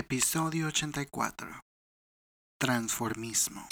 [0.00, 1.60] Episodio 84.
[2.56, 3.66] Transformismo.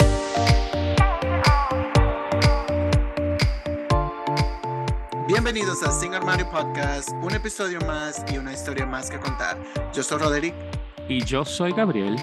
[5.25, 9.57] Bienvenidos a Sing Armario Podcast, un episodio más y una historia más que contar.
[9.93, 10.53] Yo soy Roderick.
[11.07, 12.17] Y yo soy Gabriel.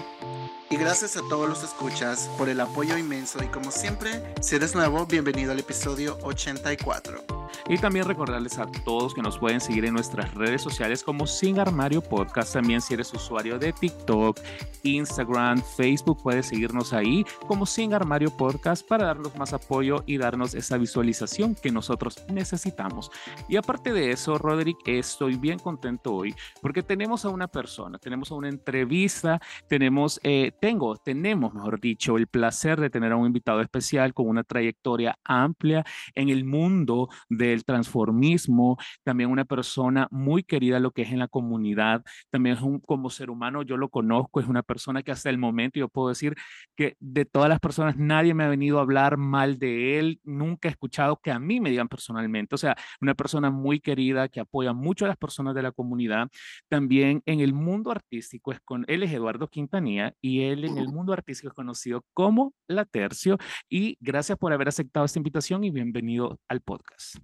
[0.69, 4.73] Y gracias a todos los escuchas por el apoyo inmenso y como siempre, si eres
[4.73, 7.23] nuevo, bienvenido al episodio 84.
[7.67, 11.59] Y también recordarles a todos que nos pueden seguir en nuestras redes sociales como Sin
[11.59, 12.53] Armario Podcast.
[12.53, 14.39] También si eres usuario de TikTok,
[14.83, 20.53] Instagram, Facebook, puedes seguirnos ahí como Sin Armario Podcast para darnos más apoyo y darnos
[20.53, 23.11] esa visualización que nosotros necesitamos.
[23.47, 28.31] Y aparte de eso, Roderick, estoy bien contento hoy porque tenemos a una persona, tenemos
[28.31, 33.27] a una entrevista, tenemos, eh, tengo, tenemos, mejor dicho, el placer de tener a un
[33.27, 35.83] invitado especial con una trayectoria amplia
[36.15, 41.19] en el mundo de el transformismo, también una persona muy querida lo que es en
[41.19, 45.11] la comunidad, también es un, como ser humano, yo lo conozco, es una persona que
[45.11, 46.35] hasta el momento yo puedo decir
[46.75, 50.67] que de todas las personas nadie me ha venido a hablar mal de él, nunca
[50.67, 54.39] he escuchado que a mí me digan personalmente, o sea, una persona muy querida que
[54.39, 56.29] apoya mucho a las personas de la comunidad,
[56.69, 60.87] también en el mundo artístico es con él es Eduardo Quintanilla y él en el
[60.87, 63.37] mundo artístico es conocido como La Tercio
[63.69, 67.17] y gracias por haber aceptado esta invitación y bienvenido al podcast.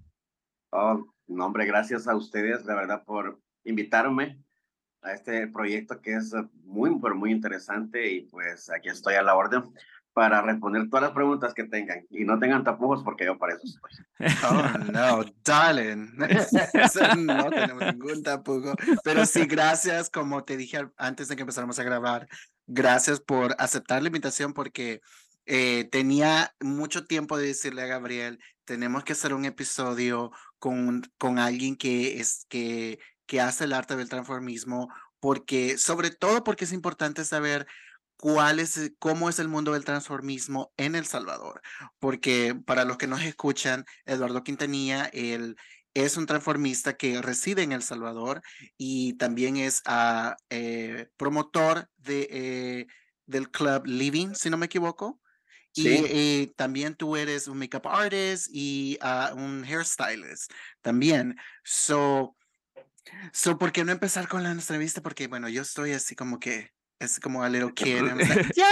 [0.71, 4.39] Oh, no, hombre, gracias a ustedes, la verdad, por invitarme
[5.01, 6.33] a este proyecto que es
[6.63, 9.63] muy, pero muy interesante y pues aquí estoy a la orden
[10.13, 13.63] para responder todas las preguntas que tengan y no tengan tapujos porque yo para eso
[13.65, 14.49] estoy.
[14.49, 16.11] Oh, no, darling.
[17.17, 18.75] no tenemos ningún tapujo.
[19.03, 22.27] Pero sí, gracias, como te dije antes de que empezáramos a grabar,
[22.67, 25.01] gracias por aceptar la invitación porque
[25.45, 31.39] eh, tenía mucho tiempo de decirle a Gabriel, tenemos que hacer un episodio con, con
[31.39, 34.89] alguien que, es, que, que hace el arte del transformismo,
[35.19, 37.67] porque, sobre todo porque es importante saber
[38.21, 41.61] cuál es, eh, cómo es el mundo del transformismo en El Salvador.
[41.99, 45.57] Porque para los que nos escuchan, Eduardo Quintanilla, él
[45.93, 48.41] es un transformista que reside en El Salvador
[48.77, 52.87] y también es uh, eh, promotor de, eh,
[53.25, 55.19] del club Living, si no me equivoco.
[55.73, 61.37] Y, eh, también tú eres un makeup artist y uh, un hairstylist también.
[61.63, 62.35] So,
[63.31, 65.01] so, ¿por qué no empezar con la entrevista?
[65.01, 68.01] Porque, bueno, yo estoy así como que es como a little kid.
[68.01, 68.25] Like,
[68.55, 68.65] yeah,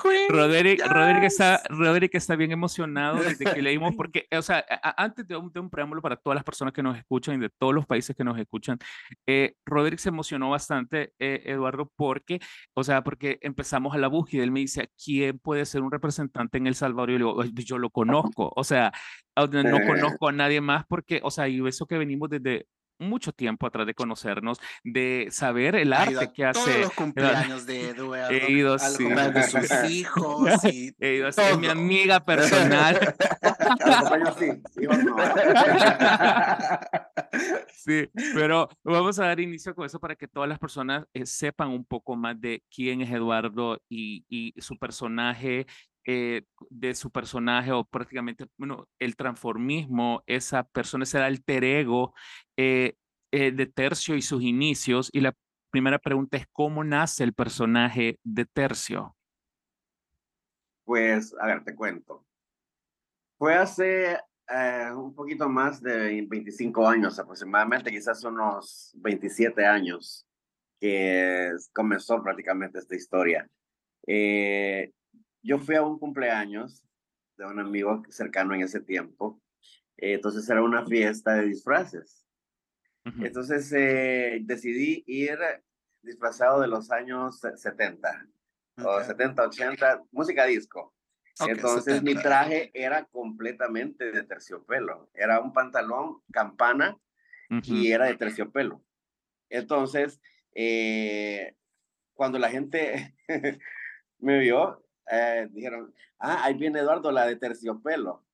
[0.00, 4.64] queen, Roderick, Roderick, está, Roderick está bien emocionado desde que leímos, porque, o sea,
[4.96, 7.50] antes de un, de un, preámbulo para todas las personas que nos escuchan y de
[7.50, 8.78] todos los países que nos escuchan,
[9.26, 12.40] eh, Roderick se emocionó bastante, eh, Eduardo, porque,
[12.74, 14.44] o sea, porque empezamos a la búsqueda.
[14.44, 17.10] Él me dice, ¿quién puede ser un representante en El Salvador?
[17.10, 18.92] Y yo le digo, yo lo conozco, o sea,
[19.36, 19.78] no
[20.18, 22.66] conozco a nadie más porque, o sea, y eso que venimos desde
[23.04, 26.60] mucho tiempo atrás de conocernos, de saber el arte que hace.
[26.60, 28.30] Todos los cumpleaños de Eduardo.
[28.30, 29.04] He ido, sí.
[29.04, 30.64] de sus hijos.
[30.64, 33.14] Y He ido a ser mi amiga personal.
[37.72, 41.68] sí, pero vamos a dar inicio con eso para que todas las personas eh, sepan
[41.68, 45.66] un poco más de quién es Eduardo y, y su personaje
[46.06, 52.14] eh, de su personaje o prácticamente, bueno, el transformismo, esa persona, ese alter ego
[52.56, 52.96] eh,
[53.32, 55.08] eh, de Tercio y sus inicios.
[55.12, 55.34] Y la
[55.70, 59.16] primera pregunta es, ¿cómo nace el personaje de Tercio?
[60.84, 62.24] Pues, a ver, te cuento.
[63.38, 64.18] Fue hace
[64.94, 70.26] un poquito más de 25 años aproximadamente, quizás unos 27 años,
[70.78, 73.48] que comenzó prácticamente esta historia.
[74.06, 74.92] Eh,
[75.44, 76.82] yo fui a un cumpleaños
[77.36, 79.40] de un amigo cercano en ese tiempo.
[79.96, 82.26] Eh, entonces era una fiesta de disfraces.
[83.20, 85.38] Entonces eh, decidí ir
[86.00, 88.26] disfrazado de los años 70,
[88.82, 90.94] o 70, 80, música disco.
[91.46, 95.10] entonces mi traje era completamente de terciopelo.
[95.12, 96.96] Era un pantalón campana
[97.50, 98.82] y era de terciopelo.
[99.50, 100.18] Entonces,
[100.54, 101.54] eh,
[102.14, 103.14] cuando la gente
[104.18, 108.24] me vio, eh, dijeron, ah, ahí viene Eduardo, la de terciopelo.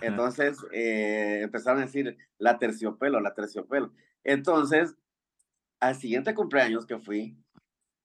[0.00, 3.92] Entonces eh, empezaron a decir, la terciopelo, la terciopelo.
[4.22, 4.96] Entonces,
[5.78, 7.36] al siguiente cumpleaños que fui,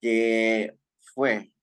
[0.02, 1.54] que fue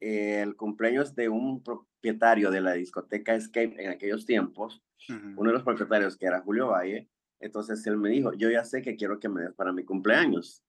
[0.00, 5.62] el cumpleaños de un propietario de la discoteca Escape en aquellos tiempos, uno de los
[5.62, 7.08] propietarios que era Julio Valle,
[7.40, 10.62] entonces él me dijo, yo ya sé que quiero que me des para mi cumpleaños.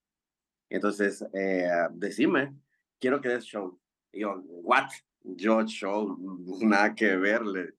[0.70, 2.56] Entonces, eh, decime,
[2.98, 3.78] quiero que des show.
[4.14, 4.90] Y yo, ¿what?
[5.24, 6.18] Yo show,
[6.62, 7.74] nada que verle.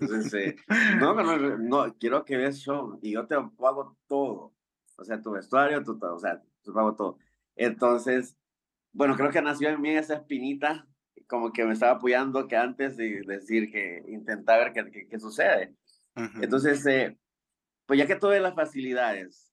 [0.00, 0.32] Entonces,
[0.70, 4.54] eh, no, no, no, quiero que veas show y yo te pago todo.
[4.96, 7.18] O sea, tu vestuario, tu, o sea, te pago todo.
[7.56, 8.36] Entonces,
[8.92, 10.86] bueno, creo que nació en mí esa espinita,
[11.26, 15.74] como que me estaba apoyando que antes de decir que intentar ver qué, qué, sucede.
[16.40, 17.16] Entonces, eh,
[17.86, 19.52] pues ya que tuve las facilidades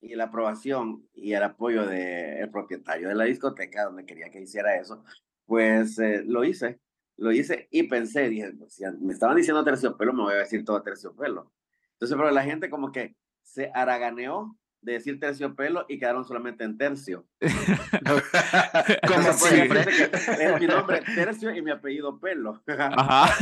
[0.00, 4.76] y la aprobación y el apoyo del propietario de la discoteca donde quería que hiciera
[4.76, 5.04] eso,
[5.52, 6.80] pues eh, lo hice,
[7.18, 10.64] lo hice y pensé, dije, pues, si me estaban diciendo terciopelo, me voy a decir
[10.64, 11.52] todo terciopelo.
[11.92, 16.76] Entonces, pero la gente como que se haraganeó de decir terciopelo y quedaron solamente en
[16.76, 17.24] tercio.
[19.08, 19.80] Como siempre.
[20.12, 22.62] Es mi nombre tercio y mi apellido pelo.
[22.66, 23.32] Ajá.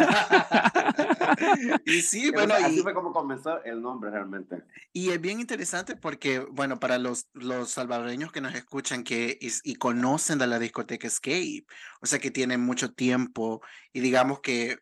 [1.87, 2.55] y sí, bueno.
[2.55, 4.63] así fue como comenzó el nombre realmente.
[4.93, 9.75] Y es bien interesante porque, bueno, para los, los salvadoreños que nos escuchan que y
[9.77, 11.65] conocen de la discoteca Escape,
[12.01, 13.63] o sea que tienen mucho tiempo
[13.93, 14.79] y digamos que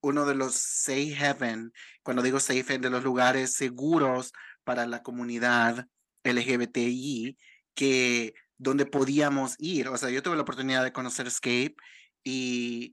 [0.00, 1.72] uno de los safe heaven,
[2.02, 4.32] cuando digo safe haven, de los lugares seguros
[4.68, 5.86] para la comunidad
[6.24, 7.38] LGBTI
[7.74, 9.88] que donde podíamos ir.
[9.88, 11.74] O sea, yo tuve la oportunidad de conocer Escape
[12.22, 12.92] y,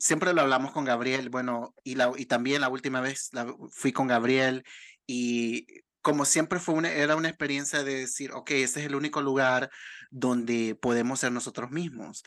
[0.00, 3.30] siempre lo hablamos con Gabriel, bueno, y, la, y también la última vez
[3.70, 4.64] fui con Gabriel
[5.06, 5.66] y
[6.02, 9.70] como siempre fue una, era una experiencia de decir, ok, este es el único lugar
[10.10, 12.22] donde podemos ser nosotros mismos.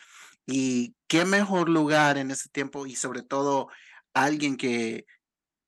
[0.47, 3.69] Y qué mejor lugar en ese tiempo y sobre todo
[4.13, 5.05] alguien que,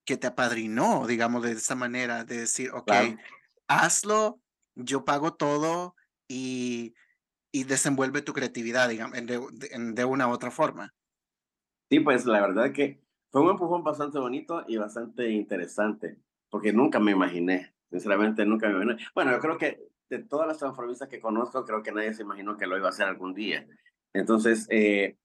[0.06, 2.92] que te apadrinó, digamos, de esa manera, de decir, ok,
[3.68, 4.40] hazlo,
[4.76, 5.96] yo pago todo
[6.28, 6.94] y,
[7.52, 9.40] y desenvuelve tu creatividad, digamos, de,
[9.94, 10.94] de, una u otra forma.
[11.90, 13.02] Sí, pues la verdad que
[13.32, 16.18] fue un empujón bastante bonito y bastante interesante,
[16.50, 18.98] porque nunca me imaginé, sinceramente nunca me imaginé.
[19.16, 22.58] Bueno, yo creo que de todas las transformistas que conozco, creo que nadie se imaginó
[22.58, 23.66] que lo iba a hacer algún día.
[24.14, 25.18] Entonces, eh,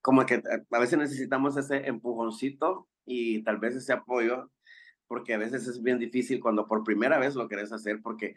[0.00, 4.50] como que a veces necesitamos ese empujoncito y tal vez ese apoyo,
[5.06, 8.36] porque a veces es bien difícil cuando por primera vez lo querés hacer, porque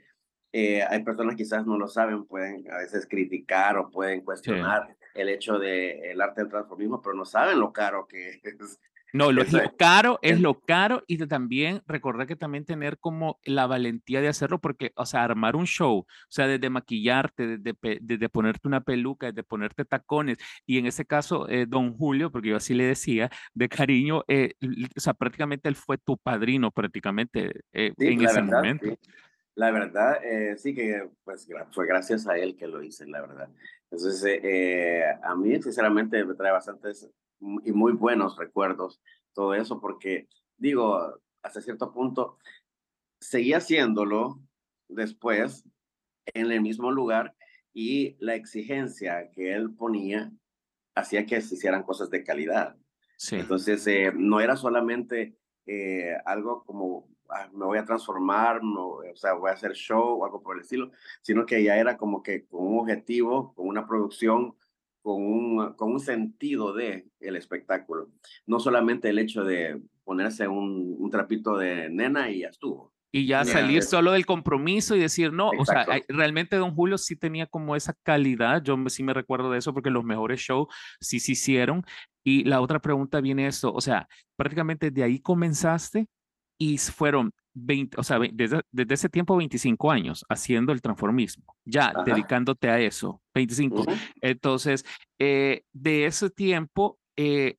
[0.51, 5.29] eh, hay personas quizás no lo saben, pueden a veces criticar o pueden cuestionar el
[5.29, 8.79] hecho del el arte del transformismo, pero no saben lo caro que es
[9.13, 13.67] no, lo, lo caro es lo caro y también recordar que también tener como la
[13.67, 18.29] valentía de hacerlo porque, o sea, armar un show, o sea, desde maquillarte, desde, desde
[18.29, 22.57] ponerte una peluca, desde ponerte tacones y en ese caso, eh, don Julio, porque yo
[22.57, 24.53] así le decía, de cariño, eh,
[24.95, 28.97] o sea, prácticamente él fue tu padrino prácticamente eh, en ese momento.
[29.55, 30.19] La verdad,
[30.55, 33.49] sí que pues fue gracias a él que lo hice, la verdad.
[33.91, 34.39] Entonces,
[35.21, 37.09] a mí sinceramente me trae bastantes
[37.39, 39.01] y muy buenos recuerdos,
[39.33, 40.27] todo eso, porque
[40.57, 42.37] digo, hasta cierto punto,
[43.19, 44.41] seguía haciéndolo
[44.87, 45.65] después
[46.33, 47.35] en el mismo lugar
[47.73, 50.31] y la exigencia que él ponía
[50.95, 52.75] hacía que se hicieran cosas de calidad.
[53.17, 53.37] Sí.
[53.37, 59.33] Entonces, eh, no era solamente eh, algo como ah, me voy a transformar, o sea,
[59.33, 62.45] voy a hacer show o algo por el estilo, sino que ya era como que
[62.45, 64.55] con un objetivo, con una producción
[65.09, 68.09] con un, con un sentido de el espectáculo.
[68.45, 72.93] No solamente el hecho de ponerse un, un trapito de nena y ya estuvo.
[73.11, 77.15] Y ya salir solo del compromiso y decir, no, o sea, realmente Don Julio sí
[77.15, 80.67] tenía como esa calidad, yo sí me recuerdo de eso porque los mejores shows
[81.01, 81.83] sí se hicieron.
[82.23, 86.07] Y la otra pregunta viene esto, o sea, prácticamente de ahí comenzaste
[86.59, 87.31] y fueron
[87.65, 92.79] 20, o sea, desde, desde, ese tiempo 25 años haciendo el transformismo, ya dedicándote a
[92.79, 93.85] eso, 25.
[94.21, 94.85] Entonces,
[95.19, 97.57] eh, de ese tiempo eh,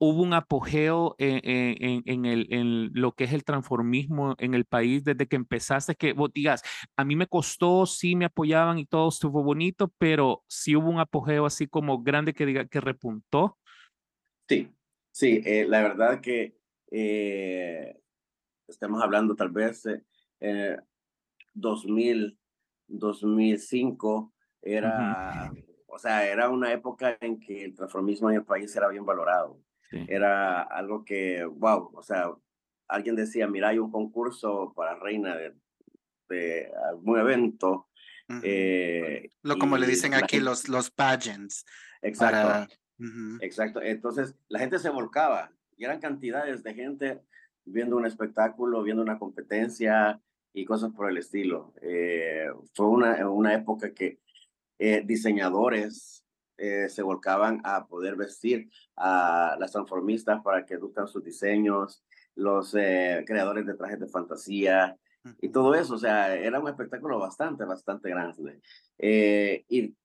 [0.00, 4.64] hubo un apogeo en, en, en, el, en lo que es el transformismo en el
[4.64, 6.62] país desde que empezaste, que vos digas,
[6.96, 11.00] a mí me costó, sí me apoyaban y todo estuvo bonito, pero sí hubo un
[11.00, 13.58] apogeo así como grande que diga que repuntó.
[14.48, 14.70] Sí,
[15.10, 16.56] sí, eh, la verdad que
[18.68, 19.84] estamos hablando tal vez
[20.40, 20.76] eh,
[21.54, 22.38] 2000,
[22.86, 24.32] 2005,
[24.62, 25.52] era,
[25.86, 29.60] o sea, era una época en que el transformismo en el país era bien valorado.
[29.90, 32.30] Era algo que, wow, o sea,
[32.88, 35.54] alguien decía, mira, hay un concurso para reina de,
[36.28, 37.88] de algún evento.
[38.42, 41.64] eh, Lo como le dicen aquí los, los pageants.
[42.02, 42.74] Exacto.
[43.40, 43.80] Exacto.
[43.80, 47.22] Entonces, la gente se volcaba y eran cantidades de gente
[47.70, 50.20] viendo un espectáculo, viendo una competencia
[50.52, 51.72] y cosas por el estilo.
[51.82, 54.20] Eh, fue una, una época que
[54.78, 56.24] eh, diseñadores
[56.56, 62.02] eh, se volcaban a poder vestir a las transformistas para que educan sus diseños,
[62.34, 64.96] los creadores de trajes de fantasía
[65.40, 65.94] y todo eso.
[65.94, 68.60] O sea, era un espectáculo bastante, bastante grande.
[68.98, 69.96] y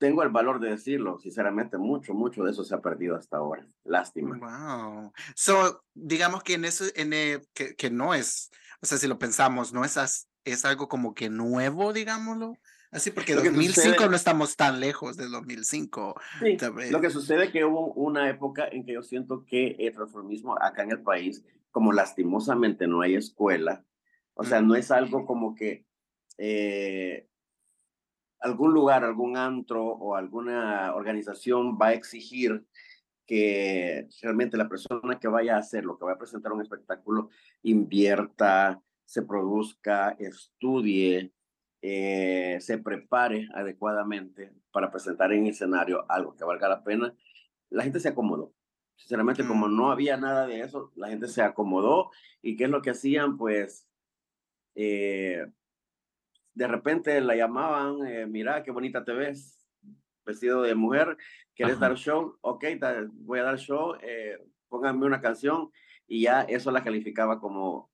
[0.00, 3.68] tengo el valor de decirlo, sinceramente, mucho, mucho de eso se ha perdido hasta ahora.
[3.84, 4.38] Lástima.
[4.38, 5.12] Wow.
[5.36, 7.10] So, digamos que en eso, en
[7.52, 11.28] que, que, no es, o sea, si lo pensamos, no es, es algo como que
[11.28, 12.54] nuevo, digámoslo,
[12.92, 16.20] Así porque 2005 no estamos tan lejos del 2005.
[16.40, 16.56] Sí,
[16.90, 20.60] lo que sucede es que hubo una época en que yo siento que el transformismo
[20.60, 23.84] acá en el país, como lastimosamente no hay escuela,
[24.34, 25.86] o sea, no es algo como que
[26.36, 27.28] eh,
[28.40, 32.64] algún lugar, algún antro o alguna organización va a exigir
[33.26, 37.30] que realmente la persona que vaya a hacer lo que vaya a presentar un espectáculo
[37.62, 41.32] invierta, se produzca, estudie,
[41.82, 47.14] eh, se prepare adecuadamente para presentar en escenario algo que valga la pena,
[47.70, 48.52] la gente se acomodó.
[48.96, 49.90] Sinceramente, como no mm.
[49.90, 52.10] había nada de eso, la gente se acomodó
[52.42, 53.86] y qué es lo que hacían, pues
[54.74, 55.46] eh,
[56.60, 59.66] de repente la llamaban, eh, mira qué bonita te ves,
[60.26, 61.16] vestido de mujer,
[61.54, 62.36] ¿quieres dar show?
[62.42, 62.66] Ok,
[63.12, 64.36] voy a dar show, eh,
[64.68, 65.70] pónganme una canción
[66.06, 67.90] y ya eso la calificaba como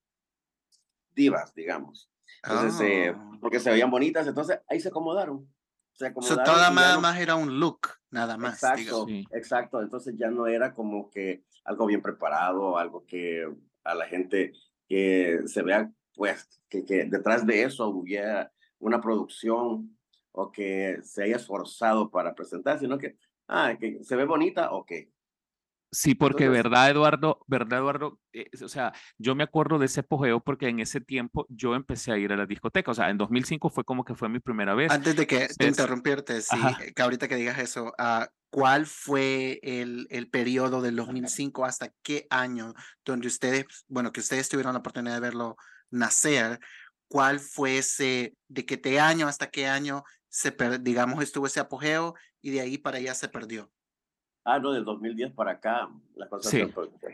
[1.15, 2.11] divas, digamos.
[2.43, 3.39] Entonces, eh, ah.
[3.41, 5.49] porque se veían bonitas, entonces ahí se acomodaron.
[5.93, 8.55] Se acomodaron toda nada más era un look, nada más.
[8.55, 9.81] Exacto, exacto.
[9.81, 13.49] Entonces ya no era como que algo bien preparado, algo que
[13.85, 14.55] a la gente
[14.89, 19.97] que se vea, pues, que, que detrás de eso hubiera una producción
[20.33, 23.17] o que se haya esforzado para presentar, sino que,
[23.49, 24.93] ah, que se ve bonita, ok.
[25.93, 30.41] Sí, porque verdad, Eduardo, verdad, Eduardo, eh, o sea, yo me acuerdo de ese apogeo
[30.41, 33.71] porque en ese tiempo yo empecé a ir a la discoteca, o sea, en 2005
[33.71, 34.91] fue como que fue mi primera vez.
[34.91, 36.59] Antes de que te interrumpirte, sí,
[36.95, 42.27] que ahorita que digas eso, uh, ¿cuál fue el, el periodo del 2005 hasta qué
[42.31, 45.57] año donde ustedes, bueno, que ustedes tuvieron la oportunidad de verlo
[45.91, 46.61] nacer?
[47.09, 52.51] ¿Cuál fue ese, de qué año hasta qué año se, digamos, estuvo ese apogeo y
[52.51, 53.71] de ahí para allá se perdió?
[54.49, 56.55] Ah, no, del 2010 para acá las cosas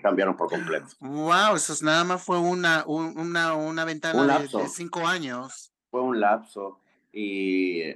[0.03, 0.89] cambiaron por completo.
[1.01, 5.73] Wow, eso nada más fue una, una, una ventana de, cinco años.
[5.91, 7.95] Fue un lapso y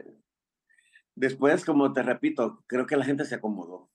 [1.14, 3.90] después, como te repito, creo que la gente se acomodó.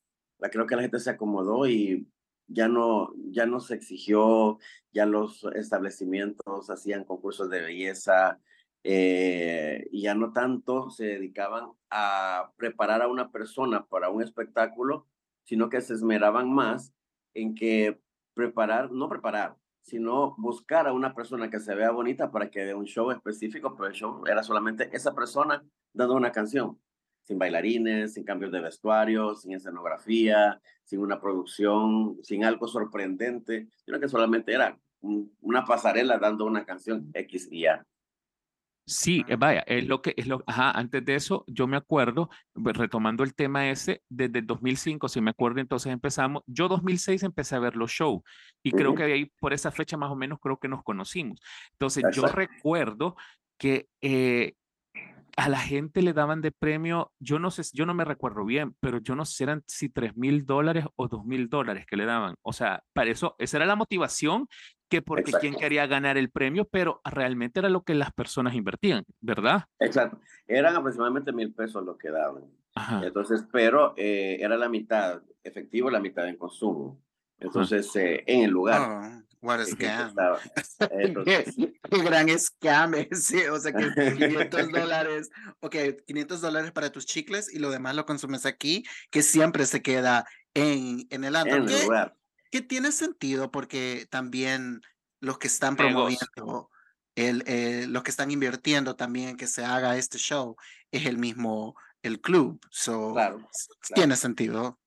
[0.51, 2.07] Creo que la gente se acomodó y
[2.51, 4.59] ya no, ya no se exigió,
[4.91, 8.39] ya los establecimientos hacían concursos de belleza
[8.83, 15.07] eh, y ya no tanto se dedicaban a preparar a una persona para un espectáculo
[15.43, 16.93] sino que se esmeraban más
[17.33, 17.99] en que
[18.33, 22.73] preparar, no preparar, sino buscar a una persona que se vea bonita para que dé
[22.73, 26.79] un show específico, pero el show era solamente esa persona dando una canción,
[27.23, 33.99] sin bailarines, sin cambios de vestuario, sin escenografía, sin una producción, sin algo sorprendente, sino
[33.99, 37.85] que solamente era una pasarela dando una canción X y A.
[38.85, 42.29] Sí, eh, vaya, es lo que es lo, ajá, antes de eso yo me acuerdo,
[42.51, 47.23] pues, retomando el tema ese, desde el 2005, si me acuerdo, entonces empezamos, yo 2006
[47.23, 48.21] empecé a ver los shows
[48.63, 51.39] y creo que ahí por esa fecha más o menos creo que nos conocimos.
[51.73, 53.15] Entonces yo recuerdo
[53.57, 54.55] que eh,
[55.37, 58.75] a la gente le daban de premio, yo no sé, yo no me recuerdo bien,
[58.79, 61.97] pero yo no sé si eran si 3 mil dólares o 2 mil dólares que
[61.97, 62.35] le daban.
[62.41, 64.47] O sea, para eso, esa era la motivación
[64.89, 69.05] que porque quien quería ganar el premio, pero realmente era lo que las personas invertían,
[69.21, 69.63] ¿verdad?
[69.79, 70.19] Exacto.
[70.47, 72.43] Eran aproximadamente mil pesos lo que daban.
[73.01, 76.99] Entonces, pero eh, era la mitad efectivo, la mitad en consumo.
[77.39, 78.81] Entonces, eh, en el lugar.
[78.81, 80.13] Oh, what a scam.
[81.25, 81.43] Qué
[82.03, 83.49] gran scam ese.
[83.49, 85.29] O sea, que 500 dólares,
[85.59, 85.75] ok,
[86.07, 90.25] 500 dólares para tus chicles y lo demás lo consumes aquí, que siempre se queda
[90.53, 91.57] en, en el antro.
[91.57, 92.15] En el lugar
[92.51, 94.81] que tiene sentido porque también
[95.21, 96.69] los que están promoviendo,
[97.15, 100.57] el, eh, los que están invirtiendo también que se haga este show
[100.91, 102.59] es el mismo, el club.
[102.69, 103.47] So, claro,
[103.95, 104.79] tiene sentido.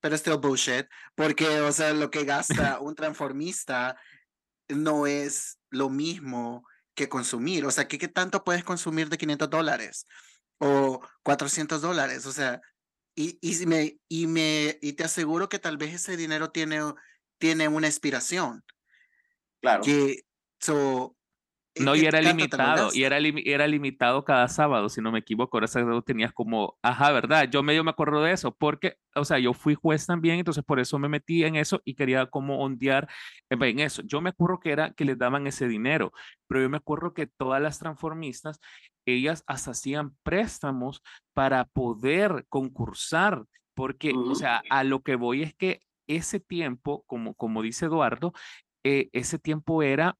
[0.00, 3.96] Pero es still bullshit, porque, o sea, lo que gasta un transformista
[4.68, 6.64] no es lo mismo
[6.94, 7.64] que consumir.
[7.64, 10.06] O sea, ¿qué, qué tanto puedes consumir de 500 dólares?
[10.58, 12.26] O 400 dólares.
[12.26, 12.60] O sea,
[13.14, 16.80] y, y, me, y, me, y te aseguro que tal vez ese dinero tiene,
[17.38, 18.64] tiene una inspiración.
[19.60, 19.82] Claro.
[19.82, 20.22] Que,
[20.60, 21.16] so,
[21.80, 25.56] no, y era limitado, y era, era limitado cada sábado, si no me equivoco.
[25.56, 27.48] Ahora sábado tenías como, ajá, ¿verdad?
[27.50, 30.80] Yo medio me acuerdo de eso, porque, o sea, yo fui juez también, entonces por
[30.80, 33.08] eso me metí en eso y quería como ondear
[33.50, 34.02] en eso.
[34.02, 36.12] Yo me acuerdo que era que les daban ese dinero,
[36.46, 38.60] pero yo me acuerdo que todas las transformistas,
[39.06, 41.02] ellas hasta hacían préstamos
[41.34, 43.44] para poder concursar,
[43.74, 48.32] porque, o sea, a lo que voy es que ese tiempo, como, como dice Eduardo,
[48.84, 50.16] eh, ese tiempo era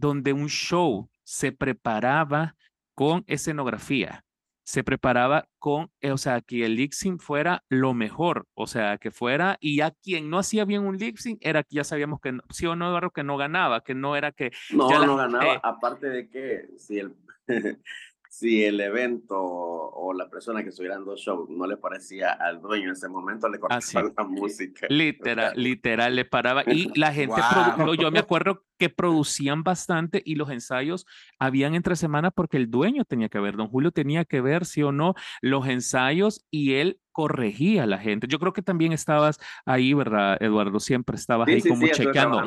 [0.00, 2.56] donde un show se preparaba
[2.94, 4.24] con escenografía,
[4.64, 9.10] se preparaba con, eh, o sea, que el lip fuera lo mejor, o sea, que
[9.10, 12.66] fuera, y a quien no hacía bien un lip era que ya sabíamos que, sí
[12.66, 14.50] o no, que no ganaba, que no era que...
[14.70, 17.14] No, no ganaba, aparte de que si el,
[18.38, 22.88] si el evento o la persona que estuviera dando show no le parecía al dueño
[22.88, 24.86] en ese momento, le cortaba la música.
[24.90, 26.62] Literal, literal, le paraba.
[26.66, 27.40] Y la gente,
[27.98, 31.06] yo me acuerdo que producían bastante y los ensayos
[31.38, 34.82] habían entre semanas porque el dueño tenía que ver, don Julio tenía que ver, sí
[34.82, 38.26] o no, los ensayos y él corregía a la gente.
[38.28, 40.78] Yo creo que también estabas ahí, ¿verdad, Eduardo?
[40.78, 42.44] Siempre estabas ahí como chequeando.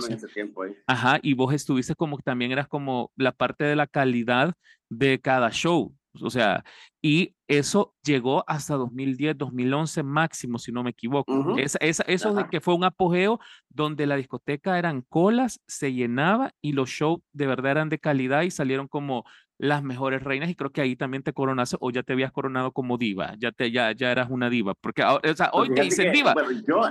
[0.86, 4.54] Ajá, y vos estuviste como también eras como la parte de la calidad
[4.90, 5.96] de cada show.
[6.22, 6.64] O sea,
[7.02, 11.56] y eso llegó hasta 2010, 2011 máximo, si no me equivoco.
[11.58, 16.90] eso de que fue un apogeo donde la discoteca eran colas, se llenaba y los
[16.90, 19.24] shows de verdad eran de calidad y salieron como
[19.58, 22.72] las mejores reinas y creo que ahí también te coronaste o ya te habías coronado
[22.72, 26.14] como diva, ya, te, ya, ya eras una diva, porque o sea, hoy te dicen
[26.14, 26.34] diva.
[26.66, 26.82] yo,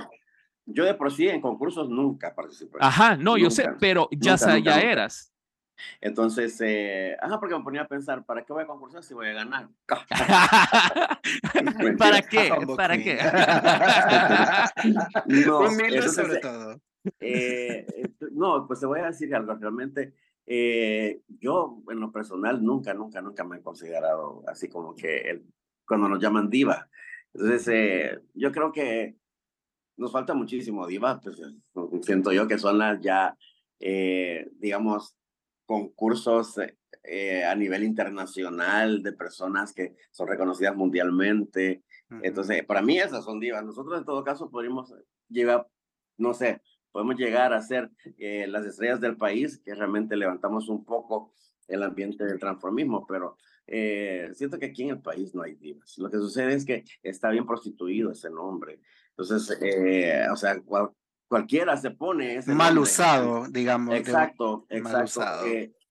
[0.67, 2.79] yo de por sí en concursos nunca participé.
[2.81, 5.33] Ajá, no, yo sé, pero ya, ya eras.
[6.01, 9.29] Entonces, eh, ajá, porque me ponía a pensar, ¿para qué voy a concursar si voy
[9.29, 9.69] a ganar?
[11.99, 12.51] ¿Para qué?
[12.77, 13.19] ¿Para qué?
[15.47, 16.81] no, sobre todo.
[17.21, 17.87] Eh,
[18.33, 20.15] no, pues te voy a decir algo, realmente
[20.47, 25.45] eh, yo en lo personal nunca, nunca, nunca me he considerado así como que el,
[25.87, 26.89] cuando nos llaman diva.
[27.35, 29.17] Entonces, eh, yo creo que
[29.97, 31.41] nos falta muchísimo diva, pues
[32.03, 33.37] siento yo que son las ya,
[33.79, 35.17] digamos,
[35.69, 41.85] concursos eh, eh, a nivel internacional de personas que son reconocidas mundialmente.
[42.23, 43.63] Entonces, para mí esas son divas.
[43.63, 44.95] Nosotros en todo caso podríamos
[45.29, 45.69] llegar,
[46.17, 50.87] no sé, podemos llegar a ser eh, las estrellas del país, que realmente levantamos un
[50.87, 51.35] poco
[51.67, 53.37] el ambiente del transformismo, pero
[54.33, 55.99] siento que aquí en el país no hay divas.
[55.99, 58.81] Lo que sucede es que está bien prostituido ese nombre.
[59.11, 59.55] Entonces,
[60.33, 60.63] o sea,
[61.29, 63.95] cualquiera se pone ese mal usado, digamos.
[63.95, 65.45] Exacto, exacto.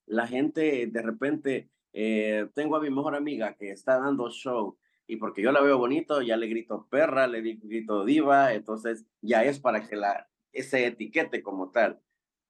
[0.08, 5.16] la gente de repente, eh, tengo a mi mejor amiga que está dando show y
[5.16, 9.60] porque yo la veo bonito, ya le grito perra, le grito diva, entonces ya es
[9.60, 12.02] para que la, ese etiquete como tal,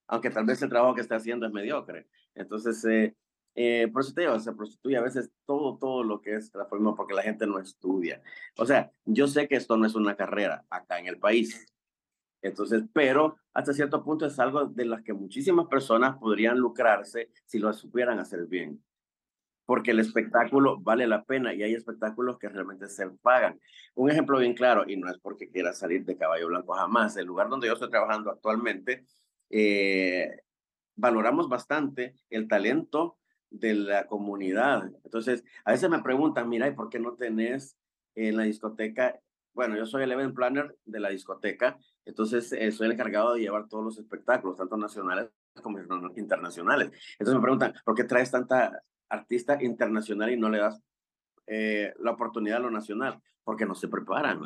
[0.08, 2.08] aunque tal vez el trabajo que está haciendo es mediocre.
[2.34, 3.16] Entonces, eh,
[3.54, 6.96] eh, por eso te digo, se prostituye a veces todo, todo lo que es transformismo
[6.96, 8.22] porque la gente no estudia.
[8.58, 11.66] O sea, yo sé que esto no es una carrera acá en el país,
[12.42, 17.60] entonces, pero hasta cierto punto es algo de las que muchísimas personas podrían lucrarse si
[17.60, 18.84] lo supieran hacer bien.
[19.66, 23.60] Porque el espectáculo vale la pena y hay espectáculos que realmente se pagan.
[23.96, 27.26] Un ejemplo bien claro, y no es porque quiera salir de caballo blanco jamás, el
[27.26, 29.06] lugar donde yo estoy trabajando actualmente,
[29.50, 30.42] eh,
[30.96, 33.18] valoramos bastante el talento
[33.50, 34.90] de la comunidad.
[35.04, 37.78] Entonces, a veces me preguntan, mira, ¿y por qué no tenés
[38.16, 39.20] en la discoteca
[39.58, 43.42] bueno, yo soy el event planner de la discoteca, entonces eh, soy el encargado de
[43.42, 45.30] llevar todos los espectáculos, tanto nacionales
[45.62, 45.80] como
[46.16, 46.92] internacionales.
[47.20, 50.82] Entonces me preguntan, ¿por qué traes tanta artista internacional y no le das
[51.48, 53.22] eh, la oportunidad a lo nacional?
[53.44, 54.40] Porque no se preparan,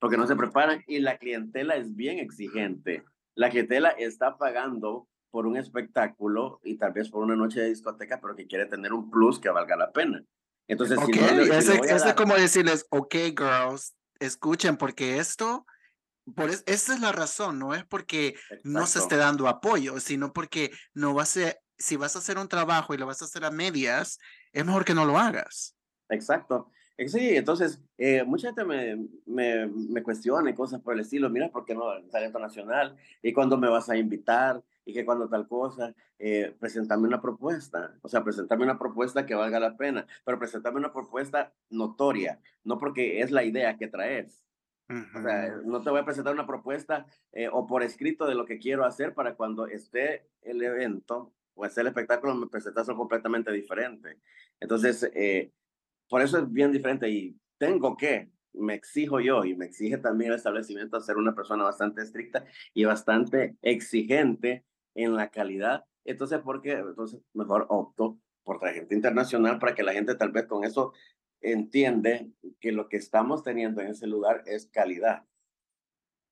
[0.00, 3.04] porque no se preparan y la clientela es bien exigente.
[3.34, 8.20] La clientela está pagando por un espectáculo y tal vez por una noche de discoteca,
[8.20, 10.22] pero que quiere tener un plus que valga la pena.
[10.68, 11.62] Entonces, okay.
[11.62, 15.66] si es como decirles, ok, girls, escuchen, porque esto,
[16.34, 20.70] por esta es la razón, no es porque no se esté dando apoyo, sino porque
[20.94, 23.50] no va a si vas a hacer un trabajo y lo vas a hacer a
[23.50, 24.18] medias,
[24.52, 25.76] es mejor que no lo hagas.
[26.08, 26.70] Exacto.
[26.96, 31.30] Eh, sí, entonces, eh, mucha gente me, me, me cuestiona y cosas por el estilo,
[31.30, 32.96] mira, ¿por qué no talento nacional?
[33.22, 34.62] ¿Y cuándo me vas a invitar?
[34.84, 35.94] ¿Y que cuando tal cosa?
[36.18, 40.78] Eh, presentarme una propuesta, o sea, presentarme una propuesta que valga la pena, pero presentarme
[40.78, 44.44] una propuesta notoria, no porque es la idea que traes.
[45.64, 48.84] No te voy a presentar una propuesta eh, o por escrito de lo que quiero
[48.84, 54.18] hacer para cuando esté el evento o esté el espectáculo me presentas algo completamente diferente.
[54.60, 55.52] Entonces, eh,
[56.08, 60.30] por eso es bien diferente y tengo que, me exijo yo y me exige también
[60.30, 65.84] el establecimiento ser una persona bastante estricta y bastante exigente en la calidad.
[66.04, 66.72] Entonces, ¿por qué?
[66.72, 70.92] Entonces, mejor opto por traer gente internacional para que la gente tal vez con eso
[71.42, 75.24] entiende que lo que estamos teniendo en ese lugar es calidad.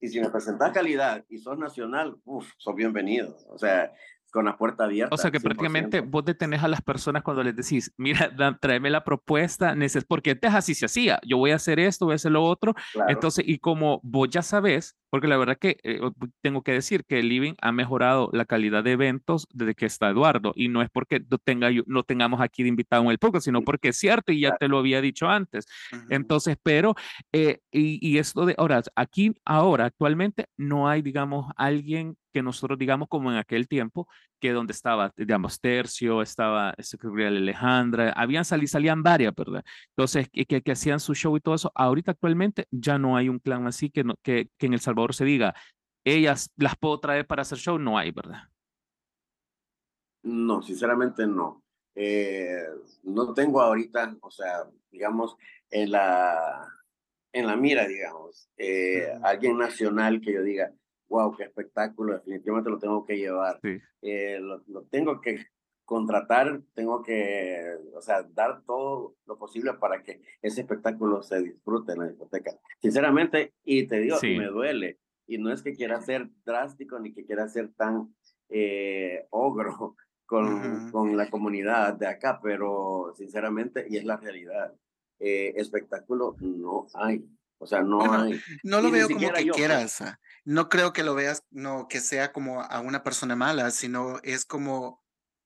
[0.01, 3.37] Y si me presentas calidad y sos nacional, uff, sos bienvenido.
[3.49, 3.93] O sea,
[4.31, 5.15] con la puerta abierta.
[5.15, 9.05] O sea que prácticamente vos detenés a las personas cuando les decís, mira, tráeme la
[9.05, 9.75] propuesta,
[10.09, 12.75] porque antes así se hacía, yo voy a hacer esto, voy a hacer lo otro.
[13.09, 16.01] Entonces, y como vos ya sabes, porque la verdad que eh,
[16.41, 20.09] tengo que decir que el Living ha mejorado la calidad de eventos desde que está
[20.09, 23.45] Eduardo, y no es porque no, tenga, no tengamos aquí de invitado en el podcast,
[23.45, 25.67] sino porque es cierto, y ya te lo había dicho antes.
[26.09, 26.95] Entonces, pero,
[27.33, 32.79] eh, y, y esto de, ahora, aquí, ahora, actualmente, no hay, digamos, alguien que nosotros
[32.79, 34.09] digamos como en aquel tiempo,
[34.41, 39.65] que donde estaba, digamos, Tercio, estaba Secretaria Alejandra, habían salido, salían varias, ¿verdad?
[39.91, 41.71] Entonces, que, que, hacían su show y todo eso.
[41.75, 45.25] Ahorita actualmente ya no hay un clan así que, que, que en El Salvador se
[45.25, 45.55] diga,
[46.05, 48.45] ellas las puedo traer para hacer show, no hay, ¿verdad?
[50.23, 51.63] No, sinceramente no.
[51.95, 52.65] Eh,
[53.03, 55.37] no tengo ahorita, o sea, digamos,
[55.71, 56.69] en la,
[57.33, 60.73] en la mira, digamos, eh, alguien nacional que yo diga,
[61.09, 63.61] wow, qué espectáculo, definitivamente lo tengo que llevar.
[64.03, 65.47] Eh, lo, tengo que
[65.91, 71.95] contratar, tengo que, o sea, dar todo lo posible para que ese espectáculo se disfrute
[71.95, 72.53] en la discoteca.
[72.81, 75.01] Sinceramente, y te digo, me duele.
[75.27, 78.15] Y no es que quiera ser drástico ni que quiera ser tan
[79.31, 84.73] ogro, con, con la comunidad de acá, pero sinceramente, y es la realidad,
[85.19, 87.29] eh, espectáculo no hay.
[87.59, 88.41] O sea, no hay.
[88.63, 90.01] No lo veo como que pues quieras.
[90.03, 94.21] Ah, no creo que lo veas, no, que sea como a una persona mala, sino
[94.23, 95.01] es como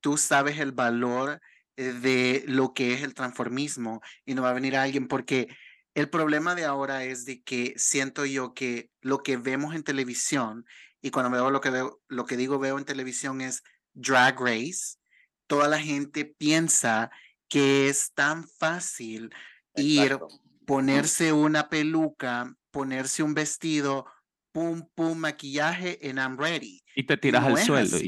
[0.04, 1.40] tú sabes el valor
[1.78, 5.48] eh, de lo que es el transformismo y no va a venir alguien porque
[5.94, 10.66] el problema de ahora es de que siento yo que lo que vemos en televisión
[11.00, 13.62] y cuando veo lo que veo, lo que digo veo en televisión es
[13.94, 14.98] Drag Race,
[15.46, 17.10] toda la gente piensa
[17.48, 19.30] que es tan fácil
[19.74, 20.18] ir,
[20.66, 24.04] ponerse una peluca, ponerse un vestido,
[24.52, 26.82] pum, pum, maquillaje, and I'm ready.
[26.94, 27.98] Y te tiras al suelo.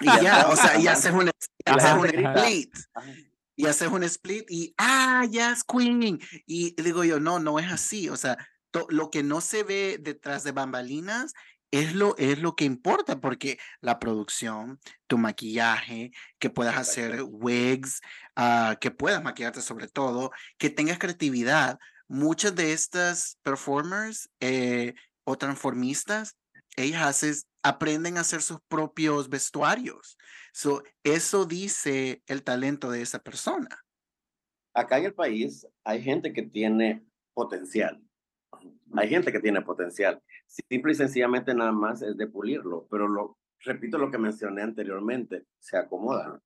[0.00, 0.06] Y...
[0.22, 1.30] ya, o sea, y haces un,
[1.64, 2.74] haces un split.
[3.58, 6.20] Y haces un split y, ah, ya es queening.
[6.46, 8.08] Y digo yo, no, no es así.
[8.08, 8.36] O sea,
[8.90, 11.32] lo que no se ve detrás de bambalinas
[11.70, 18.00] es lo, es lo que importa, porque la producción, tu maquillaje, que puedas hacer wigs,
[18.36, 21.78] uh, que puedas maquillarte sobre todo, que tengas creatividad.
[22.08, 24.94] Muchas de estas performers eh,
[25.24, 26.36] o transformistas,
[26.76, 30.16] ellas hacen, aprenden a hacer sus propios vestuarios.
[30.52, 33.68] So, eso dice el talento de esa persona.
[34.74, 38.02] Acá en el país hay gente que tiene potencial.
[38.94, 40.22] Hay gente que tiene potencial.
[40.46, 45.44] Simple y sencillamente nada más es de pulirlo, pero lo, repito lo que mencioné anteriormente,
[45.58, 46.40] se acomodan.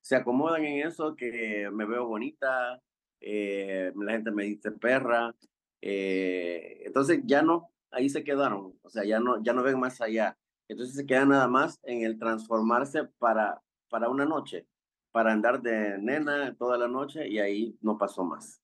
[0.00, 2.80] Se acomodan en eso que me veo bonita,
[3.20, 5.34] eh, la gente me dice perra,
[5.80, 10.00] eh, entonces ya no, ahí se quedaron, o sea, ya no, ya no ven más
[10.00, 10.36] allá.
[10.68, 14.66] Entonces se quedan nada más en el transformarse para, para una noche,
[15.12, 18.62] para andar de nena toda la noche y ahí no pasó más.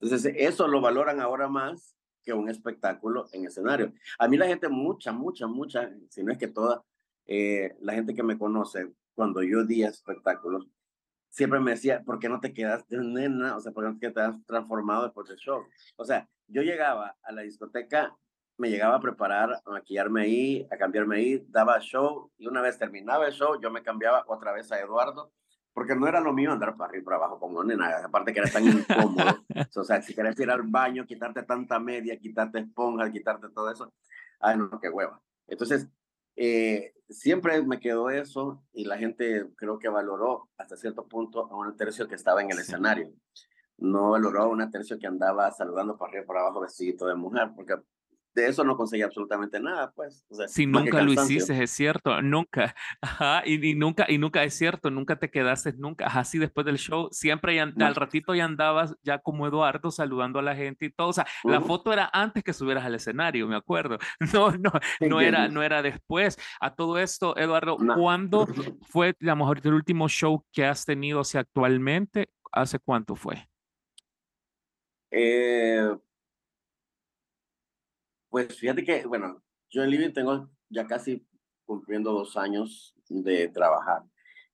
[0.00, 3.92] Entonces eso lo valoran ahora más que un espectáculo en escenario.
[4.18, 6.82] A mí la gente, mucha, mucha, mucha, si no es que toda,
[7.26, 10.66] eh, la gente que me conoce, cuando yo di espectáculos,
[11.28, 13.56] siempre me decía, ¿por qué no te quedas de nena?
[13.56, 15.64] O sea, ¿por qué te has transformado después del show?
[15.96, 18.16] O sea, yo llegaba a la discoteca,
[18.56, 22.78] me llegaba a preparar, a maquillarme ahí, a cambiarme ahí, daba show y una vez
[22.78, 25.32] terminaba el show, yo me cambiaba otra vez a Eduardo
[25.74, 28.38] porque no era lo mío andar para arriba y para abajo como nena, aparte que
[28.38, 29.44] era tan incómodo.
[29.76, 33.92] o sea, si querés ir al baño, quitarte tanta media, quitarte esponja, quitarte todo eso,
[34.38, 35.20] ay, no, qué hueva.
[35.48, 35.88] Entonces,
[36.36, 41.56] eh, siempre me quedó eso y la gente creo que valoró hasta cierto punto a
[41.56, 43.12] un tercio que estaba en el escenario.
[43.76, 47.16] No valoró a un tercio que andaba saludando para arriba y para abajo vestido de
[47.16, 47.74] mujer, porque
[48.34, 50.26] de eso no conseguí absolutamente nada, pues.
[50.48, 52.74] si nunca lo hiciste, es cierto, nunca.
[53.00, 56.06] Ajá, y, nunca, y nunca es cierto, nunca te quedaste, nunca.
[56.06, 60.56] Así después del show, siempre al ratito ya andabas ya como Eduardo saludando a la
[60.56, 61.08] gente y todo.
[61.08, 63.98] O sea, la foto era antes que subieras al escenario, me acuerdo.
[64.34, 66.38] No, no, no era, no era después.
[66.60, 68.46] A todo esto, Eduardo, ¿cuándo
[68.88, 72.30] fue, digamos, ahorita el último show que has tenido, o sea, actualmente?
[72.50, 73.48] ¿Hace cuánto fue?
[75.10, 75.94] Eh,
[78.34, 81.24] pues fíjate que, bueno, yo en Living tengo ya casi
[81.64, 84.02] cumpliendo dos años de trabajar.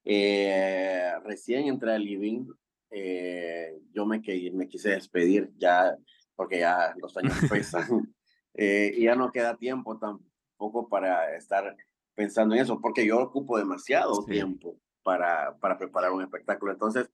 [0.05, 2.47] Eh, recién entré a Living,
[2.91, 4.21] eh, yo me,
[4.53, 5.97] me quise despedir ya,
[6.37, 8.15] porque ya los años pesan,
[8.53, 11.75] eh, y ya no queda tiempo tampoco para estar
[12.15, 16.73] pensando en eso, porque yo ocupo demasiado tiempo para, para preparar un espectáculo.
[16.73, 17.11] Entonces,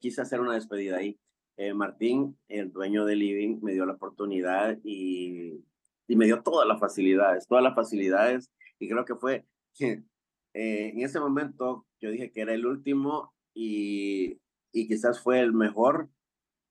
[0.00, 1.20] quise hacer una despedida ahí.
[1.60, 5.64] Eh, Martín, el dueño de Living, me dio la oportunidad y,
[6.06, 8.48] y, me dio todas las facilidades, todas las facilidades.
[8.78, 9.44] Y creo que fue
[9.80, 9.98] eh,
[10.54, 14.38] en ese momento yo dije que era el último y,
[14.70, 16.08] y quizás fue el mejor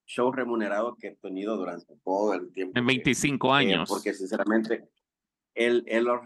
[0.06, 2.80] show remunerado que he tenido durante todo el tiempo.
[2.80, 3.90] En 25 eh, años.
[3.90, 4.88] porque sinceramente
[5.54, 6.22] él, él, lo,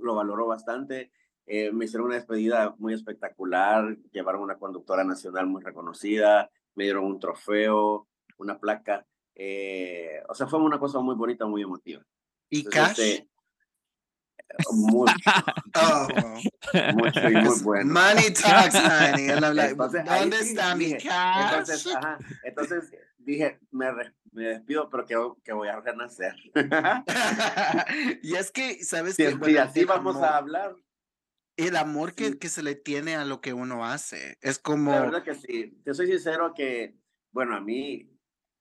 [0.00, 1.10] lo, valoró bastante.
[1.44, 7.18] me hicieron una despedida muy espectacular, llevaron una conductora nacional muy reconocida, me dieron un
[7.18, 8.06] trofeo,
[8.38, 9.04] una placa.
[9.34, 12.02] Eh, o sea, fue una cosa muy bonita, muy emotiva.
[12.48, 12.98] ¿Y cash?
[13.00, 13.28] Este,
[14.72, 15.12] Mucho.
[15.78, 16.08] Oh,
[16.94, 17.92] mucho y muy bueno.
[17.92, 19.28] Money talks, honey.
[19.28, 21.50] Él habla, Entonces, ¿Dónde sí está mi dije, cash?
[21.50, 26.34] Entonces, ajá, entonces dije, me, re- me despido, pero que, que voy a renacer.
[28.22, 29.34] y es que, ¿sabes Si, qué?
[29.34, 30.76] Bueno, así vamos amor- a hablar,
[31.56, 32.38] El amor que, Sí.
[32.38, 34.36] que se le tiene a lo que uno hace.
[34.40, 34.90] Es como...
[34.90, 35.80] la verdad que sí.
[35.84, 36.96] Te soy sincero que,
[37.32, 38.10] bueno, a mí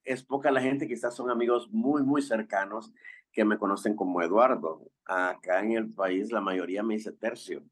[0.04, 2.94] es poca la gente, quizás son amigos muy, muy cercanos
[3.32, 4.90] que me conocen como Eduardo.
[5.06, 7.64] Acá en el país la mayoría me dice tercio.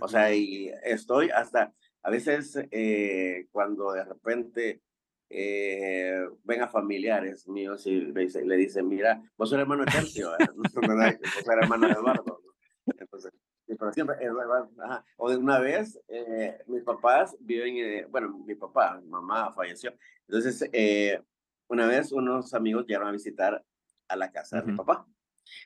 [0.00, 4.82] O sea, y estoy hasta, a veces eh, cuando de repente
[5.28, 9.90] eh, ven a familiares míos y le dicen, le dicen mira, vos sos hermano de
[9.90, 12.40] Tercio, vos sos hermano de Eduardo.
[12.44, 12.94] ¿no?
[12.98, 13.32] Entonces,
[13.76, 15.04] pero siempre, Eduardo, ajá.
[15.16, 19.92] o de una vez, eh, mis papás viven, eh, bueno, mi papá, mi mamá falleció.
[20.26, 21.20] Entonces, eh,
[21.68, 23.64] una vez unos amigos llegaron a visitar
[24.08, 25.06] a la casa de mi papá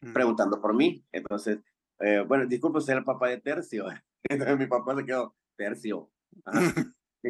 [0.03, 0.12] Ujú.
[0.12, 1.05] preguntando por mí.
[1.12, 1.59] Entonces,
[2.01, 3.87] eh, bueno, disculpe, usted es el papá de Tercio.
[4.29, 6.11] Entonces mi papá se quedó, Tercio.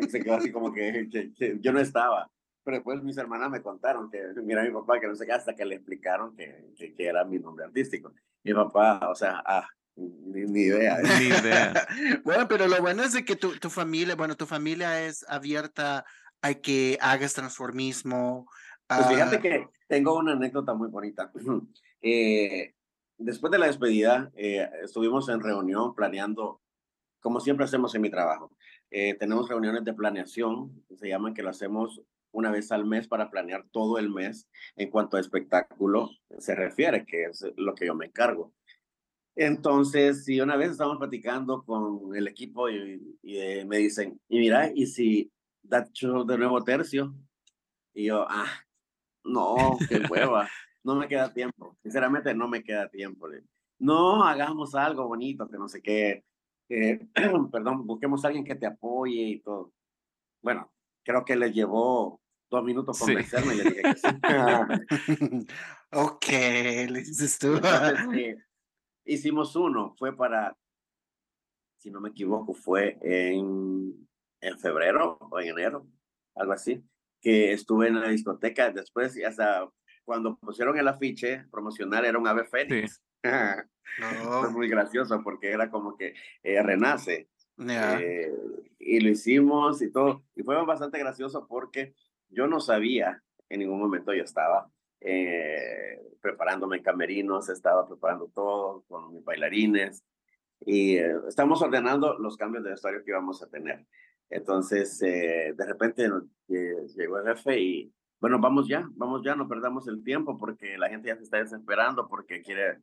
[0.09, 2.31] Se quedó así como que, que- que yo no estaba.
[2.65, 5.55] Pero después mis hermanas me contaron que, mira, mi papá, que no sé qué, hasta
[5.55, 8.13] que le explicaron que, que, que era mi nombre artístico.
[8.43, 10.99] Mi papá, o sea, ah, ni, ni idea.
[11.01, 11.87] Ni idea.
[12.25, 16.05] bueno, pero lo bueno es de que tu, tu familia, bueno, tu familia es abierta
[16.43, 18.47] a que hagas transformismo.
[18.87, 21.33] Pues fíjate ah, que tengo una anécdota muy bonita.
[22.07, 22.75] Eh,
[23.17, 26.61] después de la despedida, eh, estuvimos en reunión planeando,
[27.21, 28.55] como siempre hacemos en mi trabajo.
[28.91, 33.31] Eh, tenemos reuniones de planeación, se llaman que lo hacemos una vez al mes para
[33.31, 37.95] planear todo el mes en cuanto a espectáculo se refiere, que es lo que yo
[37.95, 38.53] me encargo.
[39.37, 44.39] Entonces, si una vez estamos platicando con el equipo y, y, eh, me dicen, y
[44.39, 45.31] mira, ¿y si
[45.63, 47.15] da show de nuevo tercio?
[47.95, 48.47] Y yo, ah,
[49.25, 50.49] no, qué hueva,
[50.85, 51.77] no me queda tiempo.
[51.83, 53.27] Sinceramente, no me queda tiempo.
[53.79, 56.25] No, hagamos algo bonito, que no sé qué.
[56.69, 57.01] eh,
[57.53, 59.73] perdón, busquemos a alguien que te apoye y todo.
[60.43, 60.73] Bueno,
[61.05, 62.21] creo que le llevó
[62.51, 63.07] dos minutos Sí.
[63.07, 64.07] convencerme y le dije que sí.
[65.93, 66.27] ok,
[66.91, 67.55] le dices tú.
[67.57, 68.37] Entonces, eh,
[69.05, 70.57] hicimos uno, fue para,
[71.79, 74.09] si no me equivoco, fue en,
[74.41, 75.87] en febrero o en enero,
[76.35, 76.83] algo así,
[77.21, 79.71] que estuve en la discoteca después y hasta
[80.05, 83.03] cuando pusieron el afiche promocional era un ave fénix.
[83.99, 87.29] No, muy gracioso porque era como que eh, renace.
[87.59, 88.33] Eh,
[88.79, 90.25] y lo hicimos y todo.
[90.35, 91.95] Y fue bastante gracioso porque
[92.29, 94.69] yo no sabía, en ningún momento yo estaba
[95.07, 100.03] eh, preparándome en camerinos, estaba preparando todo con mis bailarines
[100.61, 103.85] y eh, estamos ordenando los cambios de vestuario que íbamos a tener.
[104.31, 106.09] Entonces, eh, de repente
[106.49, 110.89] llegó el jefe y, bueno, vamos ya, vamos ya, no perdamos el tiempo porque la
[110.89, 112.79] gente ya se está desesperando porque quiere,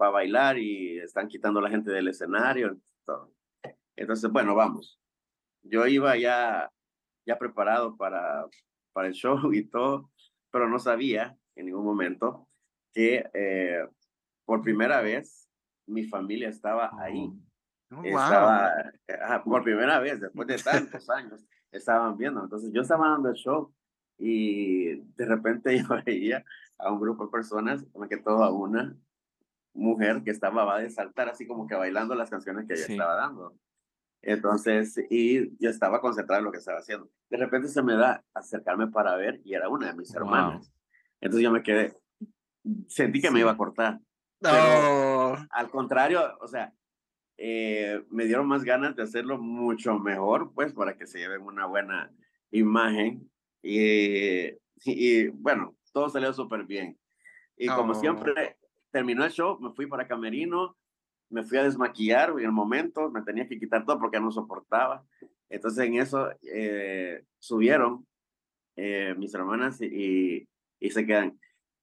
[0.00, 2.78] va a bailar y están quitando a la gente del escenario.
[3.96, 5.00] Entonces, bueno, vamos.
[5.62, 6.70] Yo iba ya,
[7.26, 8.46] ya preparado para,
[8.92, 10.08] para el show y todo,
[10.50, 12.48] pero no sabía en ningún momento
[12.92, 13.86] que eh,
[14.44, 15.48] por primera vez
[15.86, 17.30] mi familia estaba ahí.
[17.92, 18.04] Oh, wow.
[18.04, 18.72] Estaba,
[19.22, 22.42] ajá, por primera vez, después de tantos años, estaban viendo.
[22.42, 23.72] Entonces yo estaba dando el show
[24.18, 26.44] y de repente yo veía
[26.78, 28.96] a un grupo de personas, más que todo a una
[29.74, 32.92] mujer que estaba va de saltar así como que bailando las canciones que ella Sí.
[32.92, 33.54] estaba dando.
[34.22, 37.08] Entonces, y yo estaba concentrado en lo que estaba haciendo.
[37.30, 40.22] De repente se me da acercarme para ver y era una de mis Wow.
[40.22, 40.72] hermanas.
[41.20, 41.94] Entonces yo me quedé,
[42.88, 43.40] sentí que me Sí.
[43.42, 43.98] iba a cortar.
[44.42, 46.72] Oh, Al contrario, o sea,
[47.36, 51.66] eh, me dieron más ganas de hacerlo mucho mejor, pues, para que se lleven una
[51.66, 52.10] buena
[52.50, 53.30] imagen.
[53.62, 54.50] Y,
[54.84, 56.98] y bueno, todo salió súper bien.
[57.56, 58.56] Y como siempre,
[58.90, 60.76] terminó el show, me fui para Camerino,
[61.30, 65.04] me fui a desmaquillar en el momento, me tenía que quitar todo porque no soportaba.
[65.48, 68.06] Entonces en eso eh, subieron
[68.76, 70.46] eh, mis hermanas y,
[70.78, 71.38] y se quedan.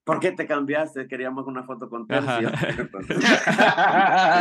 [0.08, 1.06] ¿Por qué te cambiaste?
[1.06, 2.50] Queríamos una foto con Tercio.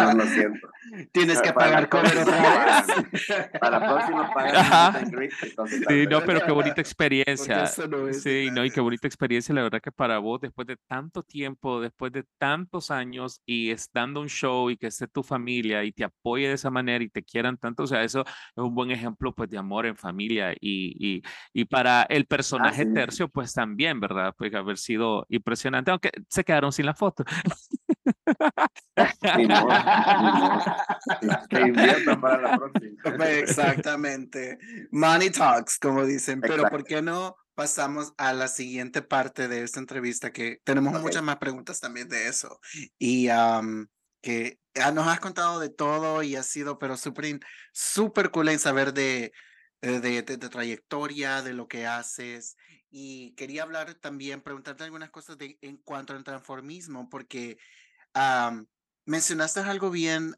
[0.06, 0.68] No, lo siento.
[1.10, 2.86] Tienes que pagar la cover próxima otra vez.
[2.86, 3.50] pagan.
[3.60, 5.28] Para la próxima tal
[5.88, 7.64] Sí, no, pero qué bonita experiencia.
[7.64, 10.68] eso no es Sí, no, y qué bonita experiencia, la verdad que para vos, después
[10.68, 15.08] de tanto tiempo, después de tantos años y es dando un show y que esté
[15.08, 18.20] tu familia y te apoye de esa manera y te quieran tanto, o sea, eso
[18.20, 22.84] es un buen ejemplo pues de amor en familia y, y, y para el personaje
[22.84, 22.94] sí.
[22.94, 24.32] tercio pues también, ¿verdad?
[24.38, 27.24] Pues haber sido impresionante, aunque se quedaron sin la foto.
[31.50, 32.96] Que inviertan para la próxima.
[33.30, 34.58] Exactamente.
[34.90, 36.40] Money talks, como dicen.
[36.40, 36.76] Pero Exacto.
[36.76, 40.32] ¿por qué no pasamos a la siguiente parte de esta entrevista?
[40.32, 41.02] Que tenemos Ok.
[41.02, 42.60] muchas más preguntas también de eso.
[42.98, 43.88] Y am,
[44.22, 47.40] que ah, nos has contado de todo y ha sido, pero súper,
[47.72, 49.32] súper cool en saber de,
[49.82, 52.56] eh, de, de, trayectoria, de lo que haces.
[52.98, 57.58] Y quería hablar también, preguntarte algunas cosas de, en cuanto al transformismo, porque
[59.04, 60.32] mencionaste algo bien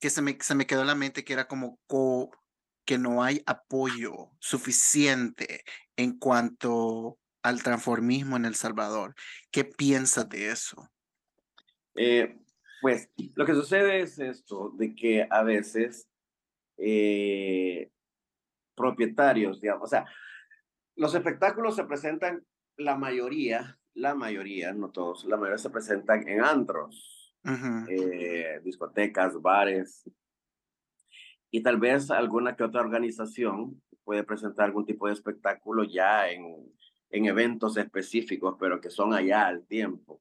[0.00, 1.78] que se me, se me quedó en la mente, que era como
[2.84, 5.62] que no hay apoyo suficiente
[5.94, 9.14] en cuanto al transformismo en El Salvador.
[9.52, 10.90] ¿Qué piensas de eso?
[11.94, 12.40] Eh,
[12.82, 16.08] pues lo que sucede es esto, de que a veces
[16.76, 17.88] eh,
[18.74, 20.06] propietarios, digamos, o sea,
[20.96, 22.44] los espectáculos se presentan,
[22.76, 27.34] la mayoría, la mayoría, no todos, la mayoría se presentan en antros,
[27.88, 30.04] eh, discotecas, bares,
[31.50, 36.56] y tal vez alguna que otra organización puede presentar algún tipo de espectáculo ya en,
[37.10, 40.20] en eventos específicos, pero que son allá al tiempo.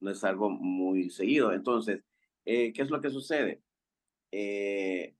[0.00, 1.52] No es algo muy seguido.
[1.52, 2.04] Entonces,
[2.44, 3.62] eh, ¿qué es lo que sucede?
[4.30, 5.16] Eh,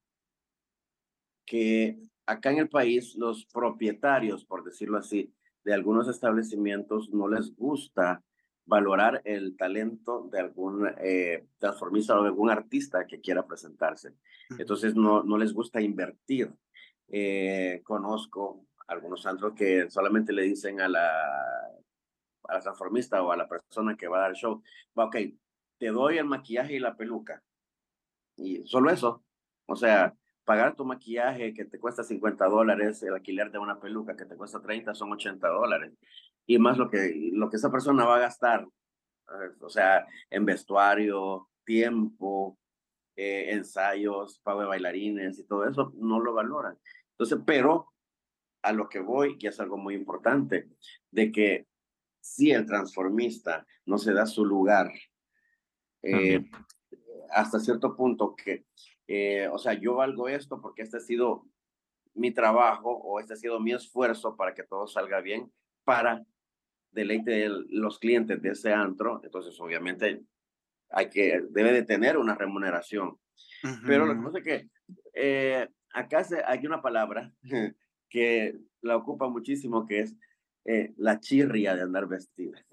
[1.47, 5.33] que acá en el país los propietarios, por decirlo así,
[5.65, 8.23] de algunos establecimientos no les gusta
[8.67, 14.15] valorar el talento de algún eh, transformista o de algún artista que quiera presentarse.
[14.59, 16.53] Entonces no, no les gusta invertir.
[17.09, 21.11] Eh, conozco algunos antros que solamente le dicen a la,
[22.49, 24.63] a la transformista o a la persona que va a dar el show,
[24.95, 25.17] ok,
[25.79, 27.43] te doy el maquillaje y la peluca.
[28.37, 29.25] Y solo eso.
[29.67, 30.15] O sea,
[30.47, 34.37] pagar tu maquillaje que te cuesta 50 dólares, el alquiler de una peluca que te
[34.37, 35.93] cuesta 30 son 80 dólares.
[36.47, 38.67] Y más lo que, lo que esa persona va a gastar,
[39.61, 42.57] o sea, en vestuario, tiempo,
[43.17, 46.79] eh, ensayos, pago de bailarines y todo eso, no lo valoran.
[47.11, 47.93] Entonces, pero
[48.63, 50.69] a lo que voy, que es algo muy importante,
[51.11, 51.67] de que
[52.21, 54.93] si el transformista no se da su lugar,
[56.03, 56.49] eh,
[57.31, 58.65] hasta cierto punto que
[59.09, 61.47] eh, o sea, yo valgo esto porque este ha sido
[62.15, 65.53] mi trabajo o este ha sido mi esfuerzo para que todo salga bien
[65.85, 66.25] para
[66.91, 69.21] deleite de los clientes de ese antro.
[69.23, 70.23] Entonces, obviamente,
[70.91, 73.19] hay que, debe de tener una remuneración.
[73.87, 74.71] Pero lo que pasa es que
[75.13, 77.33] eh, acá se, hay una palabra
[78.09, 80.17] que la ocupa muchísimo, que es
[80.65, 82.65] eh, la chirria de andar vestida.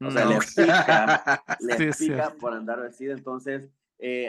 [0.00, 3.14] O sea, le pica, le pica por andar vestida.
[3.14, 3.70] Entonces,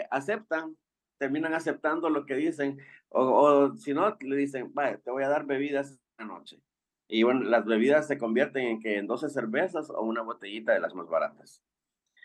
[0.10, 0.78] aceptan
[1.24, 5.46] terminan aceptando lo que dicen, o, si no, le dicen, vaya, te voy a dar
[5.46, 6.62] bebidas esta noche.
[7.08, 10.82] Y bueno, las bebidas se convierten en que en 12 cervezas o una botellita de
[10.82, 11.64] las más baratas.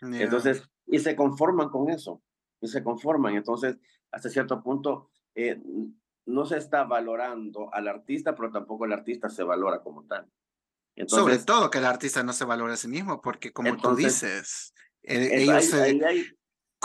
[0.01, 2.21] Entonces, y se conforman con eso,
[2.59, 3.35] y se conforman.
[3.35, 3.77] Entonces,
[4.11, 5.61] hasta cierto punto, eh,
[6.25, 10.29] no se está valorando al artista, pero tampoco el artista se valora como tal.
[10.97, 13.95] Entonces, Sobre todo que el artista no se valora a sí mismo, porque como tú
[13.95, 15.73] dices, eh, ellos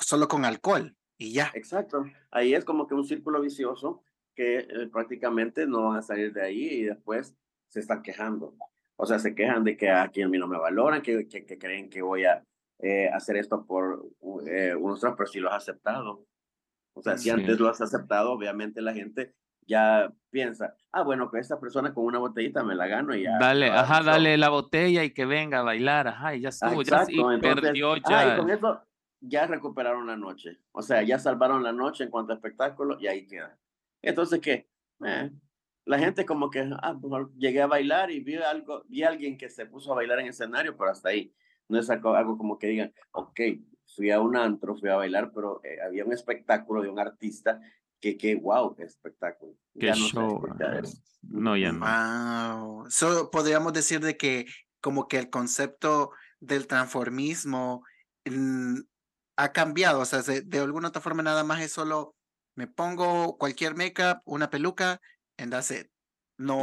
[0.01, 1.51] solo con alcohol y ya.
[1.55, 2.05] Exacto.
[2.31, 4.03] Ahí es como que un círculo vicioso
[4.35, 7.37] que eh, prácticamente no van a salir de ahí y después
[7.69, 8.55] se están quejando.
[8.97, 11.91] O sea, se quejan de que aquí a mí no me valoran, que, que, creen
[11.91, 12.45] que voy a
[12.81, 14.07] eh, hacer esto por
[14.47, 16.27] eh, unos pero si lo has aceptado.
[16.97, 19.35] O sea, si antes lo has aceptado, obviamente la gente
[19.67, 23.39] ya piensa, ah, bueno, que esta persona con una botellita me la gano y ya.
[23.39, 27.05] Dale, ajá, dale la botella y que venga a bailar, ajá, y ya estuvo, ya
[27.09, 28.35] y perdió ya.
[28.35, 28.83] y con eso,
[29.27, 30.59] ya recuperaron la noche.
[30.73, 33.59] O sea, ya salvaron la noche en cuanto a espectáculo y ahí queda.
[34.03, 34.69] Entonces, ¿qué?
[35.05, 35.31] Eh,
[35.87, 39.37] la gente como que, ah, pues, llegué a bailar y vi algo, vi a alguien
[39.37, 41.35] que se puso a bailar en escenario, pero hasta ahí.
[41.69, 43.41] No es algo, algo como que digan, ok,
[43.95, 47.61] fui a un antro, fui a bailar, pero eh, había un espectáculo de un artista
[48.01, 49.55] que, que wow, qué espectáculo.
[49.79, 50.43] Qué show.
[51.23, 52.81] No, ya no.
[52.81, 52.91] Wow.
[52.91, 54.47] So, podríamos decir de que
[54.81, 56.11] como que el concepto
[56.41, 57.83] del transformismo
[58.27, 58.81] mm,
[59.37, 62.15] ha cambiado, o sea, de, alguna otra forma nada más es solo
[62.55, 65.01] me pongo cualquier make-up, una peluca,
[65.39, 65.89] and that's it.
[66.39, 66.63] No,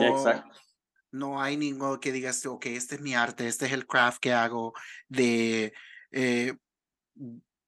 [1.11, 4.33] no hay ninguno que digas, ok, este es mi arte, este es el craft que
[4.33, 4.73] hago
[5.09, 5.73] de...
[6.11, 6.53] Eh,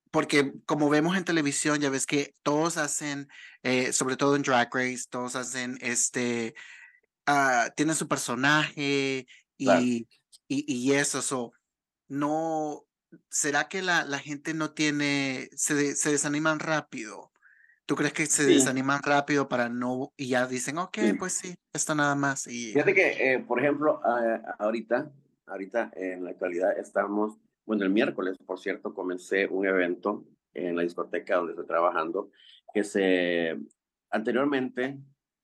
[0.10, 3.28] porque como vemos en televisión, ya ves que todos hacen,
[3.64, 6.54] eh, sobre todo en Drag Race, todos hacen este,
[7.28, 9.26] uh, tienen su personaje
[9.58, 10.08] y, y,
[10.48, 11.52] y, eso, so,
[12.08, 12.86] no,
[13.30, 17.32] ¿será que la, la gente no tiene, se, se desaniman rápido?
[17.86, 21.94] ¿Tú crees que se desaniman rápido para no, y ya dicen, ok, pues sí, esto
[21.94, 22.48] nada más?
[22.48, 22.72] Y...
[22.72, 24.00] Fíjate que, eh, por ejemplo,
[24.58, 25.12] ahorita,
[25.48, 30.84] ahorita en la actualidad estamos, bueno, el miércoles, por cierto, comencé un evento en la
[30.84, 32.32] discoteca donde estoy trabajando,
[32.74, 33.60] que se,
[34.12, 34.98] anteriormente,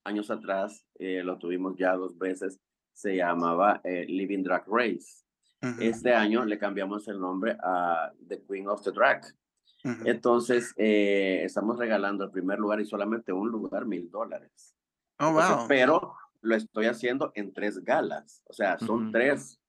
[0.04, 2.58] años atrás, eh, lo tuvimos ya dos veces,
[2.94, 5.24] se llamaba eh, Living Drag Race.
[5.78, 9.22] Este año le cambiamos el nombre a The Queen of the Drag.
[10.04, 14.74] Entonces, eh, estamos regalando el primer lugar y solamente un lugar, mil dólares.
[15.18, 15.66] Oh, wow.
[15.68, 19.60] Pero lo estoy haciendo en tres galas, o sea, son tres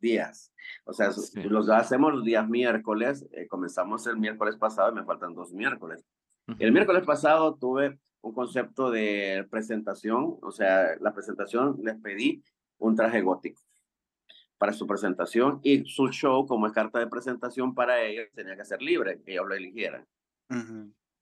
[0.00, 0.52] días.
[0.84, 1.10] O sea,
[1.44, 6.04] los hacemos los días miércoles, eh, comenzamos el miércoles pasado y me faltan dos miércoles.
[6.58, 12.42] El miércoles pasado tuve un concepto de presentación, o sea, la presentación les pedí
[12.78, 13.60] un traje gótico
[14.64, 18.64] para su presentación y su show como es carta de presentación para ellos tenía que
[18.64, 20.06] ser libre, que ellos lo eligieran.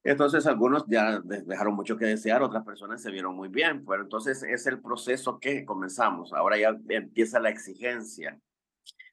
[0.01, 4.43] Entonces algunos ya dejaron mucho que desear, otras personas se vieron muy bien, pero entonces
[4.43, 6.31] es el proceso que comenzamos.
[6.31, 8.39] Ahora ya empieza la exigencia.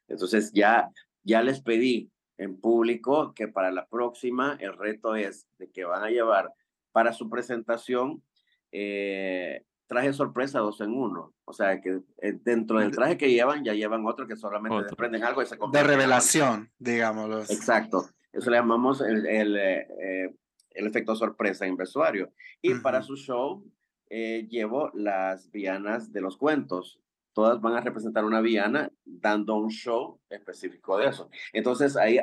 [0.07, 0.89] Entonces ya,
[1.25, 2.09] ya les pedí
[2.39, 6.53] en público que para la próxima el reto es de que van a llevar
[6.93, 8.23] para su presentación
[8.71, 11.35] eh, traje sorpresa dos en uno.
[11.45, 15.25] O sea, que eh, dentro del traje que llevan, ya llevan otro que solamente desprenden
[15.25, 17.41] algo y se De revelación, digámoslo.
[17.41, 18.09] Exacto.
[18.33, 20.35] Eso le llamamos el, el, eh, eh,
[20.71, 22.33] el efecto sorpresa en vestuario.
[22.63, 23.65] Y para su show,
[24.09, 27.01] llevo las vianas de los cuentos.
[27.33, 31.29] Todas van a representar una viana dando un show específico de eso.
[31.53, 32.21] Entonces, ahí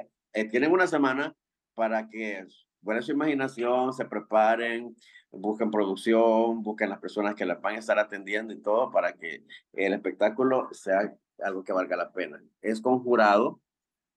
[0.52, 1.36] tienen una semana
[1.76, 2.48] para que
[2.88, 4.96] buena su imaginación, se preparen,
[5.30, 9.44] busquen producción, busquen las personas que las van a estar atendiendo y todo para que
[9.74, 12.42] el espectáculo sea algo que valga la pena.
[12.62, 13.60] Es conjurado,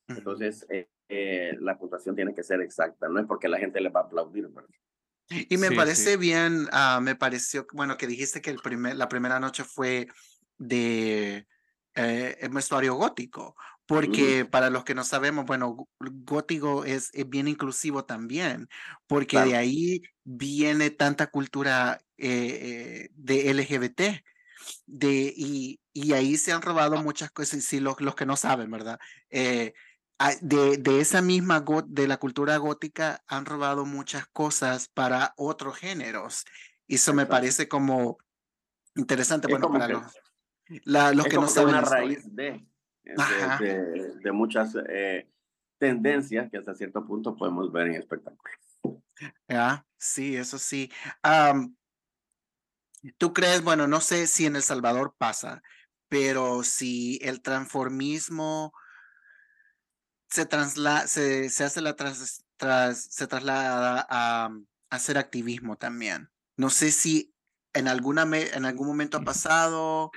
[0.07, 3.89] entonces eh, eh, la puntuación tiene que ser exacta, no es porque la gente le
[3.89, 4.49] va a aplaudir.
[5.29, 9.41] Y me parece bien, uh, me pareció, bueno, que dijiste que el primer, la primera
[9.41, 10.07] noche fue
[10.59, 11.45] de
[11.97, 13.57] eh, vestuario gótico,
[13.91, 18.68] porque para los que no sabemos, bueno, gótico es, bien inclusivo también,
[19.09, 24.24] porque de ahí viene tanta cultura eh, de LGBT.
[24.86, 28.70] De, y, y ahí se han robado muchas cosas, sí, los, los que no saben,
[28.70, 29.01] ¿verdad?
[29.28, 29.72] Eh,
[30.41, 36.45] de, de, esa misma, de la cultura gótica, han robado muchas cosas para otros géneros.
[36.86, 38.18] Y eso me parece como
[38.95, 40.12] interesante, bueno, para los,
[40.84, 41.74] la, los que no saben.
[41.74, 42.70] Una raíz de
[43.05, 45.29] de, muchas eh,
[45.79, 48.55] tendencias que hasta cierto punto podemos ver en espectáculos.
[49.49, 50.91] Ah, sí, eso sí.
[53.19, 55.63] ¿Tú crees, bueno, no sé si en El Salvador pasa,
[56.09, 58.73] pero si el transformismo
[60.29, 64.51] se, trasla se, se hace la tras, tras, se traslada a,
[64.91, 66.31] hacer activismo también?
[66.57, 67.35] No sé si
[67.73, 70.11] en, alguna en algún momento ha pasado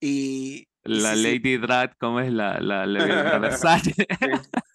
[0.00, 3.92] y la Lady Drag, ¿cómo es la, la, la, Versace?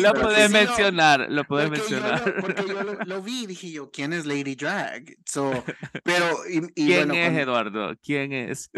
[0.00, 2.34] Lo puedes mencionar, lo puedes mencionar.
[2.40, 5.16] porque yo lo, vi y dije yo, ¿quién es Lady Drag?
[5.24, 5.50] So,
[6.04, 7.94] pero, y, ¿Quién es Eduardo?
[8.02, 8.70] ¿Quién es?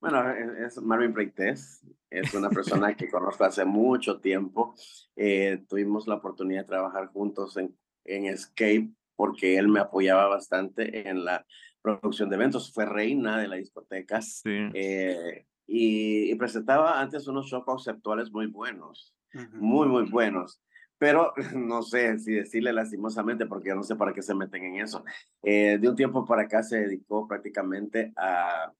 [0.00, 4.74] bueno, es Marvin Preites, es una persona que conozco hace mucho tiempo.
[5.16, 7.74] Eh, tuvimos la oportunidad de trabajar juntos en,
[8.04, 11.44] en Escape porque él me apoyaba bastante en la
[11.86, 18.32] producción de eventos, fue reina de la discoteca eh, y, presentaba antes unos shows conceptuales
[18.32, 19.14] muy buenos,
[19.52, 20.60] muy, muy buenos.
[20.98, 24.80] Pero no sé si decirle lastimosamente, porque yo no sé para qué se meten en
[24.80, 25.04] eso.
[25.44, 28.72] Eh, de un tiempo para acá se dedicó prácticamente a,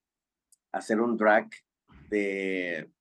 [0.73, 1.49] hacer un drag
[2.09, 2.91] de,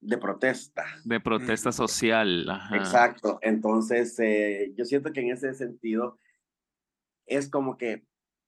[0.00, 0.86] de protesta.
[1.04, 2.48] De protesta social.
[2.72, 3.38] Exacto.
[3.42, 6.18] Entonces, eh, yo siento que en ese sentido
[7.26, 8.04] es como que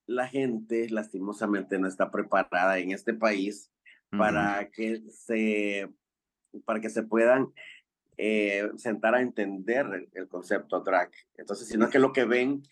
[0.06, 3.70] la gente lastimosamente no está preparada en este país
[4.10, 5.88] para que se
[6.64, 7.52] para que se puedan
[8.16, 11.10] eh, sentar a entender el, concepto drag.
[11.36, 12.62] Entonces, sino que lo que ven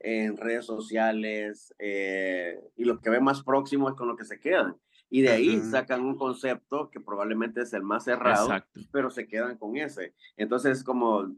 [0.00, 4.40] en redes sociales eh, y lo que ven más próximo es con lo que se
[4.40, 4.76] quedan.
[5.08, 8.48] Y de ahí sacan un concepto que probablemente es el más cerrado,
[8.92, 10.14] pero se quedan con ese.
[10.36, 11.36] Entonces, como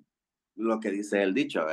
[0.56, 1.66] lo que dice el dicho,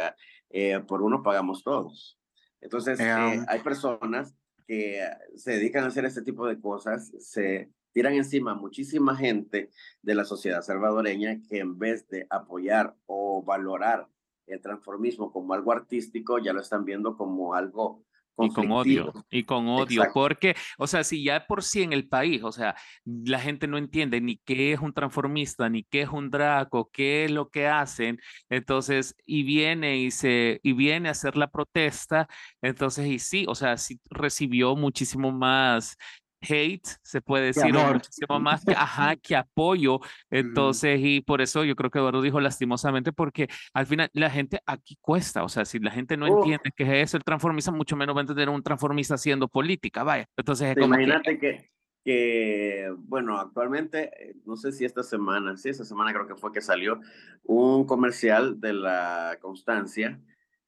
[0.50, 2.19] eh, por uno pagamos todos.
[2.62, 4.36] Entonces, eh, hay personas
[4.68, 5.02] que
[5.36, 10.26] se dedican a hacer este tipo de cosas, se tiran encima muchísima gente de la
[10.26, 14.08] sociedad salvadoreña que en vez de apoyar o valorar
[14.48, 18.04] el transformismo como algo artístico, ya lo están viendo como algo
[18.46, 22.08] y con odio, y con odio, porque, o sea, si ya por sí en el
[22.08, 22.76] país, o sea,
[23.06, 27.26] la gente no entiende ni qué es un transformista, ni qué es un draco, qué
[27.26, 28.20] es lo que hacen,
[28.50, 32.28] entonces, y viene y se, y viene a hacer la protesta,
[32.62, 35.98] entonces, y sí, o sea, sí recibió muchísimo más
[36.42, 40.00] hate, se puede decir, muchísimo más que, ajá, que apoyo.
[40.30, 44.60] Entonces, y por eso yo creo que Eduardo dijo lastimosamente, porque al final la gente
[44.66, 47.96] aquí cuesta, o sea, si la gente no entiende que es eso el transformista, mucho
[47.96, 50.28] menos va a entender un transformista haciendo política, vaya.
[50.38, 51.70] Entonces, imagínate que,
[52.04, 56.52] que, bueno, actualmente, eh, no sé si esta semana, sí, esta semana creo que fue
[56.52, 57.00] que salió
[57.44, 60.20] un comercial de la Constancia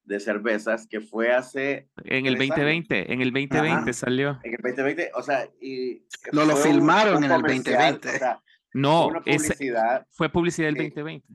[0.03, 1.87] de cervezas que fue hace...
[2.05, 4.39] En el 2020, en el 2020 salió.
[4.43, 6.03] En el 2020, o sea, y...
[6.31, 8.09] No lo filmaron en el 2020.
[8.73, 11.27] no, publicidad, fue publicidad del 2020.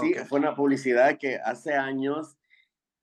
[0.00, 2.36] sí, fue una publicidad que hace años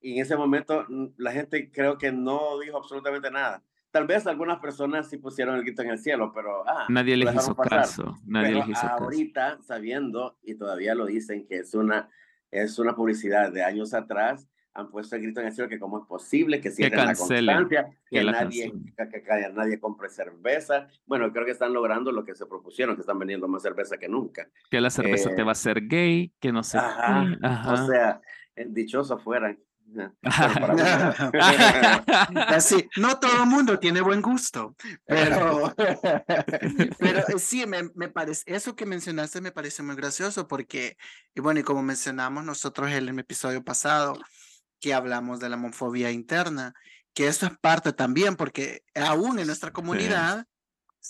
[0.04, 0.86] y en ese momento
[1.18, 3.64] la gente creo que no dijo absolutamente nada.
[3.90, 7.34] Tal vez algunas personas sí pusieron el grito en el cielo, pero ah, nadie les
[7.34, 8.18] hizo caso.
[8.26, 12.10] Nadie les hizo ahorita, sabiendo, y todavía lo dicen, que es una,
[12.52, 16.00] es una publicidad de años atrás, han puesto el grito en el cielo que cómo
[16.00, 20.88] es posible que cierren la constancia, que, nadie, que, nadie compre cerveza.
[21.06, 24.08] Bueno, creo que están logrando lo que se propusieron, que están vendiendo más cerveza que
[24.08, 24.50] nunca.
[24.72, 26.80] Que la cerveza te eh, va a hacer gay, que no sé.
[26.80, 28.22] Ajá, O sea,
[28.56, 29.56] eh, dichoso fuera
[32.48, 35.74] Así, no todo el mundo tiene buen gusto, pero,
[37.00, 40.98] pero eh, sí, me, me, parece, eso que mencionaste me parece muy gracioso porque,
[41.36, 44.18] y bueno, y como mencionamos nosotros en el episodio pasado,
[44.84, 46.74] que hablamos de la homofobia interna,
[47.14, 50.46] que esto es parte también, porque aún en nuestra comunidad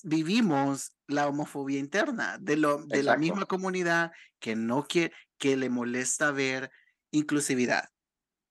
[0.04, 5.72] vivimos la homofobia interna de, lo, de la misma comunidad que no quiere, que le
[5.72, 6.70] molesta ver
[7.10, 7.90] inclusividad.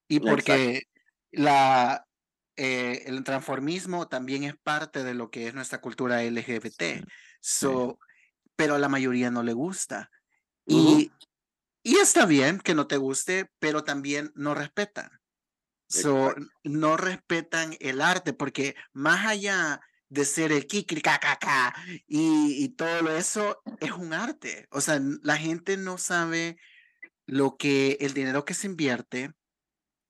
[0.09, 0.89] Y porque
[1.31, 2.05] la,
[2.57, 7.07] eh, el transformismo también es parte de lo que es nuestra cultura LGBT.
[7.41, 8.01] So,
[8.57, 10.11] Pero a la mayoría no le gusta.
[10.67, 11.13] Y,
[11.83, 15.11] y está bien que no te guste, pero también no respetan.
[15.89, 21.75] So, no respetan el arte, porque más allá de ser el kikirikakaka
[22.07, 24.69] y, y todo eso, es un arte.
[24.71, 26.57] O sea, la gente no sabe
[27.27, 29.35] lo que el dinero que se invierte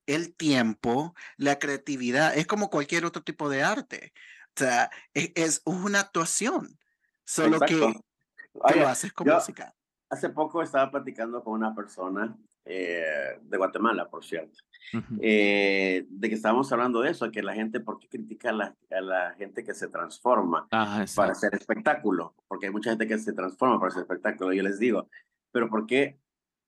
[0.07, 4.13] el tiempo, la creatividad, es como cualquier otro tipo de arte.
[4.57, 6.79] O sea, e, es, una actuación,
[7.25, 9.75] solo que, lo haces con música.
[10.13, 12.37] Hace poco estaba platicando con una persona
[12.67, 14.59] eh, de Guatemala, por cierto,
[15.23, 18.77] eh, de que estábamos hablando de eso, que la gente, ¿por qué critica a la,
[18.91, 22.35] a la gente que se transforma para hacer espectáculo?
[22.47, 24.53] Porque hay mucha gente que se transforma para hacer espectáculo.
[24.53, 25.09] Yo les digo,
[25.51, 26.19] pero ¿por qué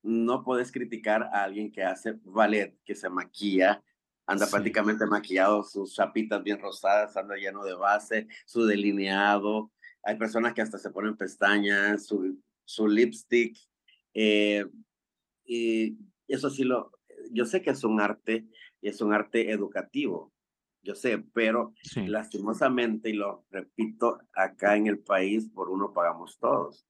[0.03, 3.82] no puedes criticar a alguien que hace ballet, que se maquilla,
[4.26, 9.70] anda prácticamente maquillado, sus chapitas bien rosadas, anda lleno de base, su delineado.
[10.03, 13.56] Hay personas que hasta se ponen pestañas, su, su lipstick.
[14.14, 14.66] Eh,
[15.44, 15.96] y
[16.28, 16.92] eso sí lo,
[17.30, 18.46] yo sé que es un arte
[18.80, 20.32] y es un arte educativo,
[20.82, 26.86] yo sé, pero lastimosamente, y lo repito, acá en el país por uno pagamos todos.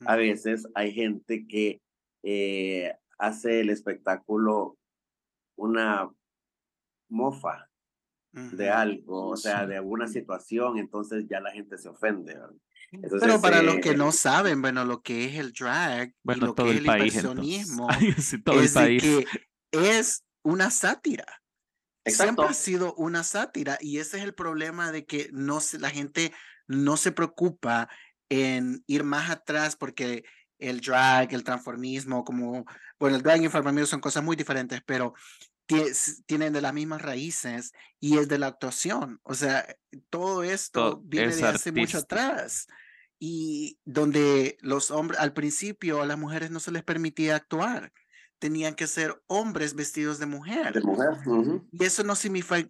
[0.00, 1.80] A veces hay gente que
[2.22, 4.76] eh, hace el espectáculo
[5.56, 6.10] una
[7.08, 7.70] mofa
[8.32, 12.36] de algo, o sea, de alguna situación, entonces ya la gente se ofende.
[13.20, 16.70] Pero para los que no saben, bueno, lo que es el drag y lo que
[16.70, 19.26] es el impresionismo es que
[19.72, 21.26] es una sátira.
[22.04, 25.90] Siempre ha sido una sátira y ese es el problema de que no se, la
[25.90, 26.32] gente
[26.68, 27.88] no se preocupa
[28.28, 30.24] en ir más atrás porque
[30.58, 32.64] el drag, el transformismo, como,
[32.98, 35.14] bueno, el drag y el transformismo son cosas muy diferentes, pero
[36.26, 39.20] tienen de las mismas raíces y es de la actuación.
[39.24, 39.66] O sea,
[40.10, 42.68] todo esto viene de hace mucho atrás
[43.18, 47.92] y donde los hombres, al principio a las mujeres no se les permitía actuar.
[48.38, 50.74] Tenían que ser hombres vestidos de mujer.
[50.74, 51.14] De mujer.
[51.72, 52.12] Y eso no,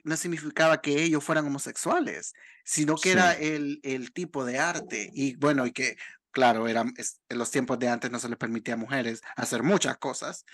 [0.04, 2.34] no significaba que ellos fueran homosexuales,
[2.64, 5.10] sino que era el, el tipo de arte.
[5.12, 5.96] Y bueno, y que
[6.36, 6.92] claro, eran,
[7.30, 10.44] en los tiempos de antes no se les permitía a mujeres hacer muchas cosas.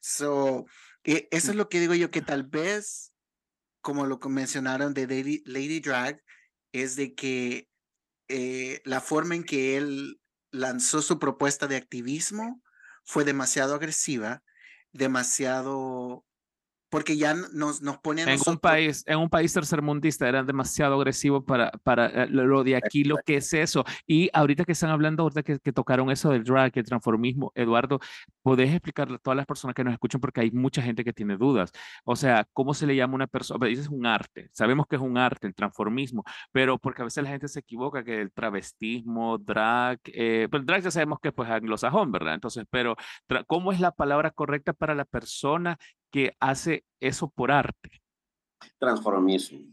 [0.00, 0.66] So,
[1.04, 3.12] e, eso es lo que digo yo, que tal vez,
[3.80, 5.06] como lo mencionaron de
[5.44, 6.20] Lady, Drag,
[6.72, 7.67] es de que
[8.28, 10.20] eh, la forma en que él
[10.50, 12.62] lanzó su propuesta de activismo
[13.04, 14.42] fue demasiado agresiva,
[14.92, 16.24] demasiado
[16.90, 21.44] porque ya nos, nos ponen en un país en un país tercermundista era demasiado agresivo
[21.44, 23.84] para, para eh, lo de aquí lo que es eso.
[24.06, 28.00] Y ahorita que están hablando ahorita que, que tocaron eso del drag el transformismo Eduardo
[28.42, 31.36] podés explicarle a todas las personas que nos escuchan porque hay mucha gente que tiene
[31.36, 31.70] dudas.
[32.04, 35.02] O sea cómo se le llama a una persona es un arte sabemos que es
[35.02, 39.38] un arte el transformismo pero porque a veces la gente se equivoca que el travestismo
[39.38, 42.96] drag eh, pues el drag ya sabemos que pues anglosajón verdad entonces pero
[43.46, 45.78] cómo es la palabra correcta para la persona
[46.10, 48.02] que hace eso por arte.
[48.78, 49.72] Transformismo.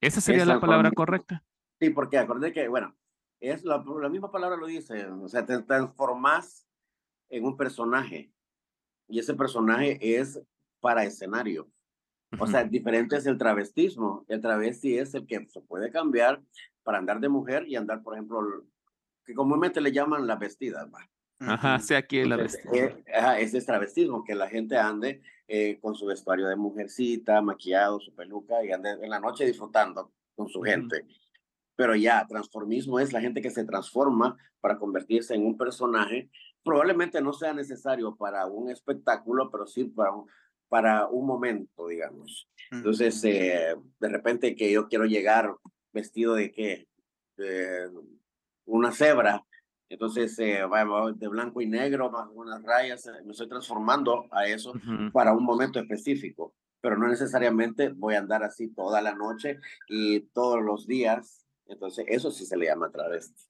[0.00, 1.44] ¿Esa sería la palabra correcta?
[1.78, 2.96] Sí, porque acordé que, bueno,
[3.40, 6.66] es la, la, misma palabra lo dice, o sea, te transformas
[7.30, 8.32] en un personaje
[9.08, 10.40] y ese personaje es
[10.80, 11.70] para escenario.
[12.38, 14.24] O sea, diferente es el travestismo.
[14.28, 16.40] El travesti es el que se puede cambiar
[16.84, 18.40] para andar de mujer y andar, por ejemplo,
[19.24, 20.88] que comúnmente le llaman la vestida.
[21.40, 22.72] Ajá, sí, aquí es la vestida.
[22.72, 23.04] Eh,
[23.40, 25.22] ese es travestismo, que la gente ande
[25.52, 30.12] eh, con su vestuario de mujercita, maquillado, su peluca y ande en la noche disfrutando
[30.36, 31.04] con su gente.
[31.74, 36.30] Pero ya, transformismo es la gente que se transforma para convertirse en un personaje.
[36.62, 40.28] Probablemente no sea necesario para un espectáculo, pero sí para un,
[40.68, 42.48] para un momento, digamos.
[42.70, 45.52] Entonces, eh, de repente que yo quiero llegar
[45.92, 46.86] vestido de qué?
[47.36, 47.90] De
[48.66, 49.44] una cebra.
[49.90, 50.62] Entonces, eh,
[51.16, 54.72] de blanco y negro, más unas rayas, eh, me estoy transformando a eso
[55.12, 60.20] para un momento específico, pero no necesariamente voy a andar así toda la noche y
[60.32, 61.44] todos los días.
[61.66, 63.49] Entonces, eso sí se le llama travesti.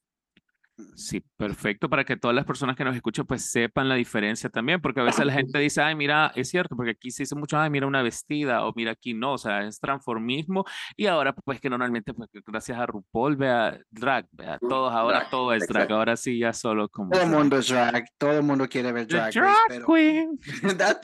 [0.96, 4.80] Sí, perfecto, para que todas las personas que nos escuchan pues sepan la diferencia también,
[4.80, 7.58] porque a veces la gente dice, ay, mira, es cierto, porque aquí se dice mucho,
[7.58, 10.64] ay, mira una vestida, o mira aquí no, o sea, es transformismo,
[10.96, 15.52] y ahora pues que normalmente, pues gracias a RuPaul, vea, drag, vea, todos ahora todo
[15.52, 17.10] es drag, ahora sí ya solo como...
[17.10, 19.86] Todo el mundo es drag, todo el mundo quiere ver drag, drag pero...
[19.86, 20.38] queen.
[20.76, 21.00] drag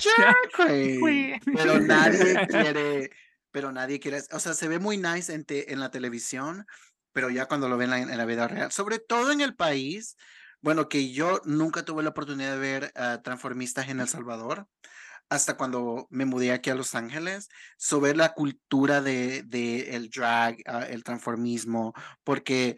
[0.54, 1.40] queen.
[1.54, 3.10] Pero nadie quiere,
[3.50, 6.66] pero nadie quiere, o sea, se ve muy nice en, en la televisión,
[7.16, 10.18] pero ya cuando lo ven en, la vida real, sobre todo en el país,
[10.60, 12.92] bueno, que yo nunca tuve la oportunidad de ver
[13.24, 14.68] transformistas en El Salvador,
[15.30, 17.48] hasta cuando me mudé aquí a Los Ángeles,
[17.78, 22.76] sobre la cultura de, de el drag, ah, el transformismo, porque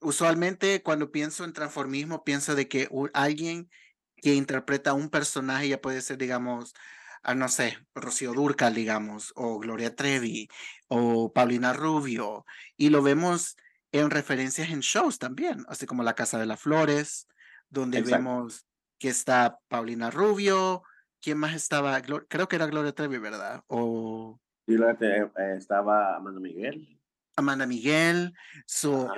[0.00, 3.70] usualmente cuando pienso en transformismo, pienso de que alguien
[4.16, 6.74] que interpreta un personaje ya puede ser, digamos,
[7.22, 10.48] ah, no sé, Rocío Durcal, digamos, o Gloria Trevi,
[10.88, 12.44] o Paulina Rubio,
[12.76, 13.56] y lo vemos
[13.92, 17.26] en referencias en shows también, así como La Casa de las Flores,
[17.68, 18.66] donde vemos
[18.98, 20.82] que está Paulina Rubio,
[21.20, 22.00] ¿quién más estaba?
[22.02, 23.62] Creo que era Gloria Trevi, ¿verdad?
[23.68, 24.40] O...
[24.66, 27.00] Sí, eh, estaba Amanda Miguel.
[27.36, 28.34] Amanda Miguel,
[28.66, 29.08] so,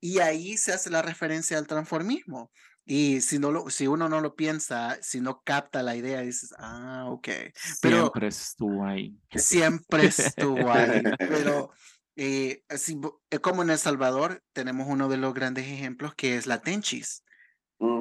[0.00, 2.52] y ahí se hace la referencia al transformismo.
[2.84, 6.54] Y si, no lo, si uno no lo piensa, si no capta la idea, dices,
[6.58, 7.28] ah, ok.
[7.80, 9.16] Pero, siempre estuvo ahí.
[9.34, 11.02] Siempre estuvo ahí.
[11.18, 11.70] pero
[12.16, 13.00] eh, así,
[13.30, 17.24] eh, como en El Salvador, tenemos uno de los grandes ejemplos que es la Tenchis.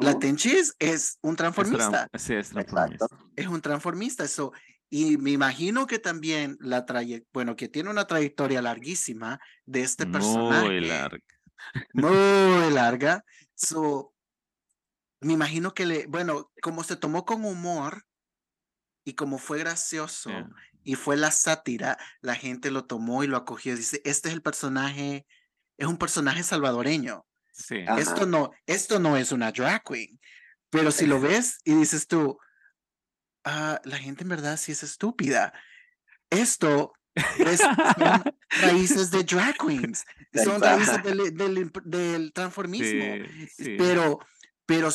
[0.01, 2.09] La Tenchis es un transformista.
[2.11, 3.07] Es sí, es transformista.
[3.35, 4.23] Es un transformista.
[4.25, 4.51] Eso,
[4.89, 10.05] y me imagino que también la trayectoria, bueno, que tiene una trayectoria larguísima de este
[10.05, 10.65] personaje.
[10.65, 11.23] Muy larga.
[11.93, 13.23] Muy larga.
[13.55, 14.13] So,
[15.21, 18.03] me imagino que le, bueno, como se tomó con humor
[19.05, 20.29] y como fue gracioso,
[20.89, 23.75] y fue la sátira, la gente lo tomó y lo acogió.
[23.75, 25.27] Dice, este es el personaje,
[25.77, 27.27] es un personaje salvadoreño.
[27.51, 27.85] Sí.
[27.99, 30.19] Esto no, esto no es una drag queen.
[30.71, 32.39] Pero si lo ves y dices tú,
[33.43, 35.53] ah, la gente en verdad sí es estúpida.
[36.31, 38.23] Esto es, son
[38.61, 40.05] raíces de drag queens,
[40.43, 43.27] son raíces del, del, transformismo.
[43.77, 44.19] Pero,
[44.65, 44.89] pero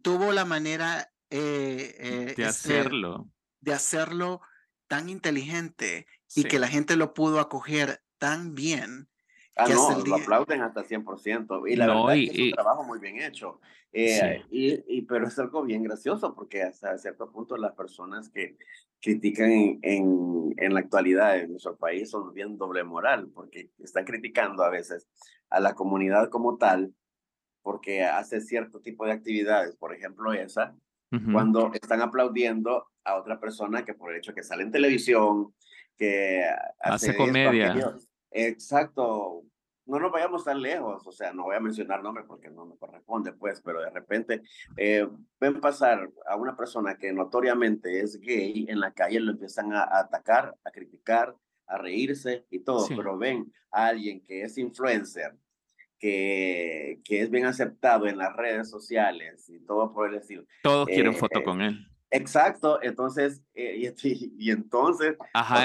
[0.00, 3.28] tuvo la manera eh, eh, de este, hacerlo.
[3.60, 4.40] De hacerlo
[4.86, 9.08] tan inteligente y que la gente lo pudo acoger tan bien.
[9.56, 11.70] Ah, no, lo aplauden hasta 100%.
[11.70, 13.60] Y la verdad es un trabajo muy bien hecho.
[13.92, 18.56] Eh, y, y, pero es algo bien gracioso porque hasta cierto punto las personas que
[19.00, 24.64] critican en, en, la actualidad en nuestro país son bien doble moral porque están criticando
[24.64, 25.06] a veces
[25.48, 26.92] a la comunidad como tal
[27.62, 30.74] porque hace cierto tipo de actividades, por ejemplo esa,
[31.32, 35.54] cuando están aplaudiendo a otra persona que por el hecho que sale en televisión,
[35.96, 36.44] que
[36.80, 37.94] hace, comedia.
[38.30, 39.42] exacto.
[39.86, 42.76] No nos vayamos tan lejos, o sea, no voy a mencionar nombres porque no me
[42.78, 44.40] corresponde, pues, pero de repente
[44.78, 45.06] eh,
[45.38, 49.82] ven pasar a una persona que notoriamente es gay en la calle, lo empiezan a,
[49.98, 51.36] atacar, a criticar,
[51.66, 55.36] a reírse y todo, pero ven a alguien que es influencer,
[56.04, 60.44] que, que es bien aceptado en las redes sociales y todo por el estilo.
[60.62, 61.78] Todos quieren foto con él.
[62.10, 65.16] Exacto, entonces, eh, y, y, entonces,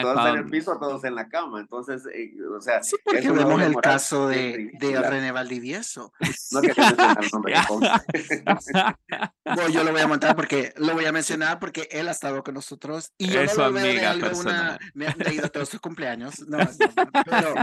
[0.02, 2.84] todos en el piso, todos en la cama, entonces, eh, o sea...
[2.84, 6.14] Sí, porque vemos el caso de, de René Valdivieso.
[6.52, 7.54] No mencionar el nombre.
[9.46, 12.44] bueno, yo lo voy a montar porque, lo voy a mencionar porque él ha estado
[12.44, 16.40] con nosotros y yo no lo veo de alguna, me han leído todos sus cumpleaños,
[16.48, 16.58] no,
[17.26, 17.54] pero,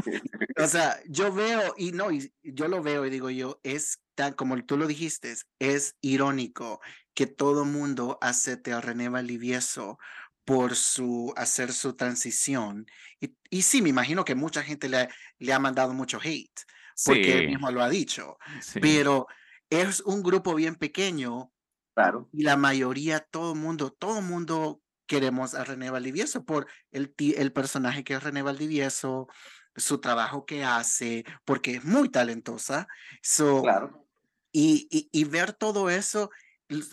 [0.57, 4.35] o sea, yo veo, y no, y yo lo veo y digo yo, es tan,
[4.35, 6.81] como tú lo dijiste, es irónico
[7.15, 9.99] que todo mundo acepte a René Valivieso
[10.47, 12.87] por su hacer su transición.
[13.21, 16.61] Y, y, sí, me imagino que mucha gente le, le ha mandado mucho hate,
[17.05, 18.39] porque él mismo lo ha dicho,
[18.81, 19.27] pero
[19.69, 21.53] es un grupo bien pequeño.
[21.95, 22.29] Claro.
[22.33, 27.13] Y la mayoría, todo el mundo, todo el mundo queremos a René Valdivieso por el,
[27.19, 29.27] el personaje que es René Valdivieso,
[29.75, 32.87] su trabajo que hace, porque es muy talentosa.
[33.21, 34.07] So, Claro.
[34.53, 36.31] y, y, y ver todo eso,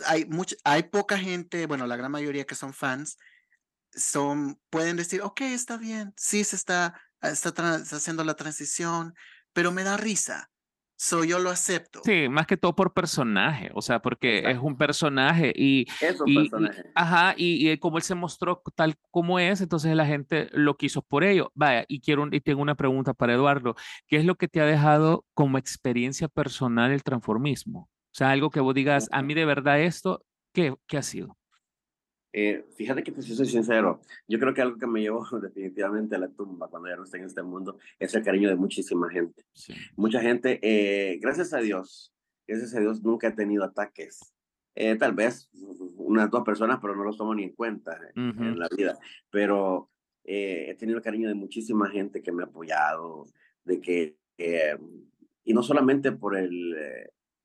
[0.07, 3.17] hay, mucha, hay poca gente, bueno, la gran mayoría que son fans,
[3.95, 9.13] son, pueden decir, ok, está bien, sí se está, está, tra- está haciendo la transición,
[9.53, 10.49] pero me da risa.
[10.95, 12.01] So yo lo acepto.
[12.03, 16.27] Sí, más que todo por personaje, o sea, porque es un personaje y, Es un
[16.27, 16.83] y, y- personaje.
[16.95, 21.01] ajá, y, y como él se mostró tal como es, entonces la gente lo quiso
[21.01, 21.51] por ello.
[21.55, 23.75] Vaya, y quiero, y tengo una pregunta para Eduardo.
[24.07, 27.89] ¿Qué es lo que te ha dejado como experiencia personal el transformismo?
[27.89, 31.37] O sea, algo que vos digas, a mí de verdad esto, ¿qué, qué ha sido?
[32.35, 36.17] Eh, fíjate que te soy sincero, yo creo que algo que me llevó definitivamente a
[36.17, 39.45] la tumba cuando ya no esté en este mundo es el cariño de muchísima gente.
[39.53, 39.73] Sí.
[39.95, 42.11] Mucha gente, eh, gracias a Dios,
[42.47, 44.33] gracias a Dios nunca he tenido ataques.
[44.75, 45.51] Eh, tal vez
[45.97, 48.97] unas dos personas, pero no los tomo ni en cuenta en la vida.
[49.29, 49.91] Pero
[50.23, 53.27] eh, he tenido el cariño de muchísima gente que me ha apoyado,
[53.63, 54.17] de que,
[55.43, 56.75] y no solamente por el,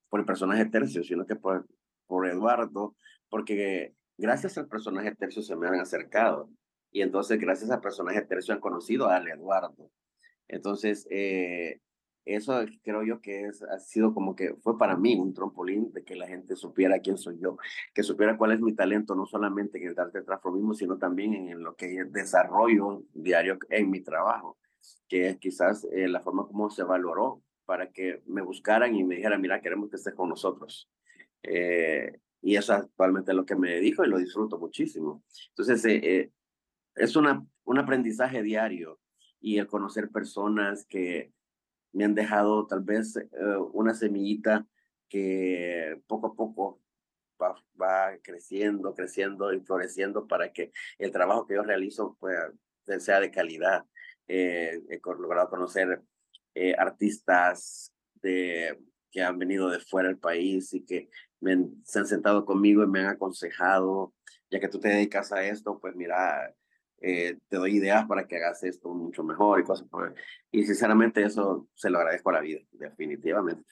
[0.09, 1.67] por el personaje tercio, sino que por,
[2.07, 2.97] por Eduardo,
[3.29, 6.51] porque gracias al personaje tercio se me han acercado.
[6.91, 9.91] Y entonces, gracias al personaje tercio han conocido a Eduardo.
[10.49, 11.81] Entonces, eh,
[12.25, 16.05] eso creo yo que es, ha sido como que fue para mí un trampolín de
[16.05, 17.57] que la gente supiera quién soy yo,
[17.95, 21.63] que supiera cuál es mi talento, no solamente en el arte transformismo, sino también en
[21.63, 24.59] lo que es desarrollo diario en mi trabajo,
[25.09, 29.17] que es quizás eh, la forma como se valoró para que me buscaran y me
[29.17, 30.91] dijeran, mira, queremos que estés con nosotros.
[31.43, 35.23] Eh, y eso es actualmente lo que me dedico y lo disfruto muchísimo.
[35.51, 36.33] Entonces, eh, eh,
[36.95, 39.01] es una, un aprendizaje diario
[39.41, 41.33] y el conocer personas que
[41.93, 43.29] me han dejado tal vez eh,
[43.73, 44.67] una semillita
[45.09, 46.81] que poco a poco
[47.41, 52.37] va, va creciendo, creciendo y floreciendo para que el trabajo que yo realizo pues,
[52.99, 53.85] sea de calidad.
[54.27, 56.03] Eh, he logrado conocer
[56.55, 58.79] eh, artistas de,
[59.11, 62.83] que han venido de fuera del país y que me han- se han sentado conmigo
[62.83, 64.15] y me han aconsejado,
[64.51, 66.55] ya que tú te dedicas a esto, pues mira,
[67.01, 70.15] eh, te doy ideas para que hagas esto mucho mejor y cosas por
[70.51, 73.65] Y sinceramente eso se lo agradezco a la vida, definitivamente.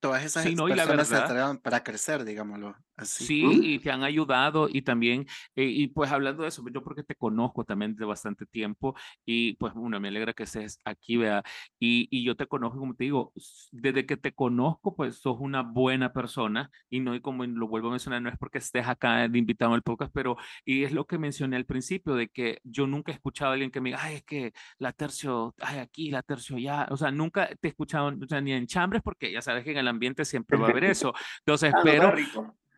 [0.00, 3.24] Todas esas Sí, no, y la verdad- para crecer, digámoslo así.
[3.24, 3.62] Sí, ¿Mm?
[3.64, 5.26] y te han ayudado y también,
[5.56, 8.94] eh, y pues hablando de eso, yo porque te conozco también de bastante tiempo
[9.24, 11.42] y pues bueno, me alegra que estés aquí, vea,
[11.78, 13.32] y, y yo te conozco, como te digo,
[13.72, 17.88] desde que te conozco, pues sos una buena persona y no, y como lo vuelvo
[17.88, 21.06] a mencionar, no es porque estés acá de invitado al podcast, pero y es lo
[21.06, 24.02] que mencioné al principio, de que yo nunca he escuchado a alguien que me diga,
[24.02, 27.70] ay, es que la tercio, ay, aquí, la tercio allá, o sea, nunca te he
[27.70, 30.68] escuchado, o sea, ni en chambres, porque ya sabes que en el ambiente siempre va
[30.68, 32.12] a haber eso, entonces, Ah, pero...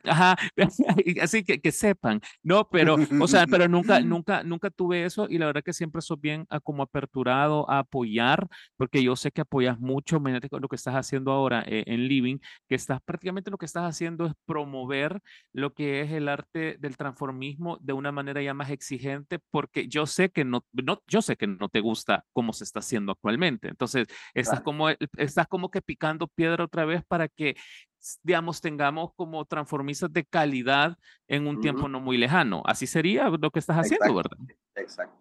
[0.05, 0.37] Ajá,
[1.23, 2.69] así que, que sepan, ¿no?
[2.71, 6.19] Pero, o sea, pero nunca, nunca, nunca tuve eso y la verdad que siempre sos
[6.21, 8.47] bien a como aperturado a apoyar,
[8.77, 12.09] porque yo sé que apoyas mucho, imagínate con lo que estás haciendo ahora eh, en
[12.09, 12.39] Living,
[12.69, 15.21] que estás prácticamente lo que estás haciendo es promover
[15.53, 20.07] lo que es el arte del transformismo de una manera ya más exigente, porque yo
[20.07, 23.69] sé que no, no yo sé que no te gusta cómo se está haciendo actualmente,
[23.69, 24.65] entonces estás Claro.
[24.65, 27.57] como, estás como que picando piedra otra vez para que
[28.23, 30.99] digamos, tengamos como transformistas de calidad
[31.29, 31.89] en un tiempo Ujú.
[31.91, 32.63] no muy lejano.
[32.65, 34.37] Así sería lo que estás haciendo, Exacto.
[34.39, 34.57] ¿verdad?
[34.77, 35.17] Exacto.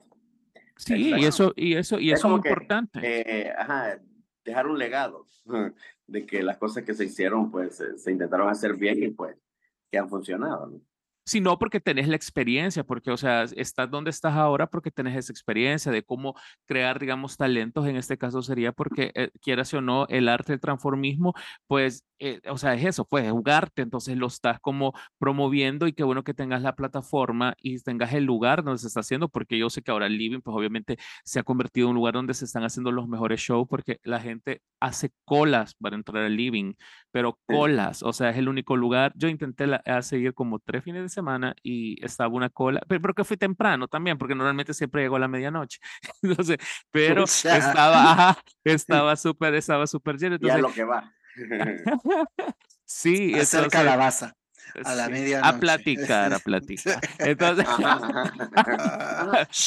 [0.78, 1.28] Sí, y Exacto.
[1.28, 3.00] eso, y eso, y Es eso es como que, importante.
[3.04, 4.00] Eh, ajá,
[4.46, 5.26] dejar un legado
[6.08, 9.36] de que las cosas que se hicieron, pues se, se intentaron hacer bien y pues
[9.92, 10.68] que han funcionado.
[10.68, 10.82] ¿no?
[11.30, 15.32] Sino porque tenés la experiencia, porque, o sea, estás donde estás ahora porque tenés esa
[15.32, 16.34] experiencia de cómo
[16.66, 17.86] crear, digamos, talentos.
[17.86, 21.36] En este caso sería porque, eh, quieras o no, el arte del transformismo,
[21.68, 26.04] pues, eh, o sea, es eso, pues, jugarte, entonces lo estás como promoviendo y qué
[26.04, 29.70] bueno que tengas la plataforma y tengas el lugar donde se está haciendo, porque yo
[29.70, 32.46] sé que ahora el Living, pues, obviamente se ha convertido en un lugar donde se
[32.46, 36.74] están haciendo los mejores shows porque la gente hace colas para entrar al Living,
[37.12, 39.14] pero colas, o sea, es el único lugar.
[39.16, 41.19] Yo intenté la, a seguir como tres fines de semana
[41.64, 45.20] y estaba una cola, pero, pero que fui temprano también, porque normalmente siempre llego a
[45.20, 45.80] la medianoche.
[46.22, 46.58] Entonces,
[46.92, 50.36] pero estaba, estaba súper, estaba súper lleno.
[50.36, 51.14] Entonces, lo que va.
[52.86, 54.36] sí, Hacer entonces, calabaza.
[54.84, 55.50] a la sí, medianoche.
[55.50, 57.00] a platicar, a platicar.
[57.20, 57.68] Entonces,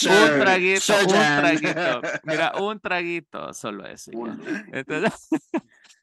[0.07, 2.01] un traguito, un traguito.
[2.25, 4.11] Mira, un traguito, solo eso.
[4.13, 4.37] ya.
[4.73, 5.29] Entonces,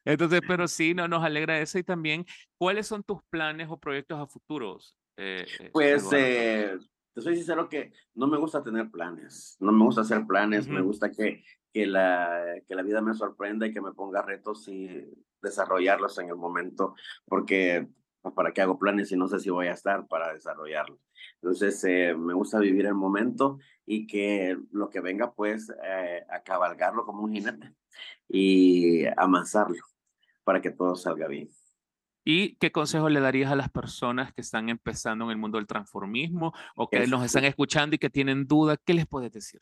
[0.06, 1.78] entonces, pero sí, no, nos alegra eso.
[1.78, 2.26] Y también,
[2.58, 4.96] ¿cuáles son tus planes o proyectos a futuros?
[5.20, 6.78] Eh, eh, Pues eh,
[7.14, 10.82] te soy sincero que no me gusta tener planes, no me gusta hacer planes, me
[10.82, 11.44] gusta que,
[11.74, 15.06] que, la, que la vida me sorprenda y que me ponga retos y
[15.42, 16.96] desarrollarlos en el momento,
[17.26, 17.88] porque
[18.22, 21.00] pues, para qué hago planes si no sé si voy a estar para desarrollarlos.
[21.42, 26.42] Entonces, eh, me gusta vivir el momento y que lo que venga, pues, eh, a
[26.44, 27.74] cabalgarlo como un jinete
[28.28, 29.84] y amasarlo
[30.44, 31.50] para que todo salga bien.
[32.32, 35.66] ¿Y qué consejo le darías a las personas que están empezando en el mundo del
[35.66, 38.78] transformismo o que nos están escuchando y que tienen duda?
[38.78, 39.60] ¿Qué les puedes decir?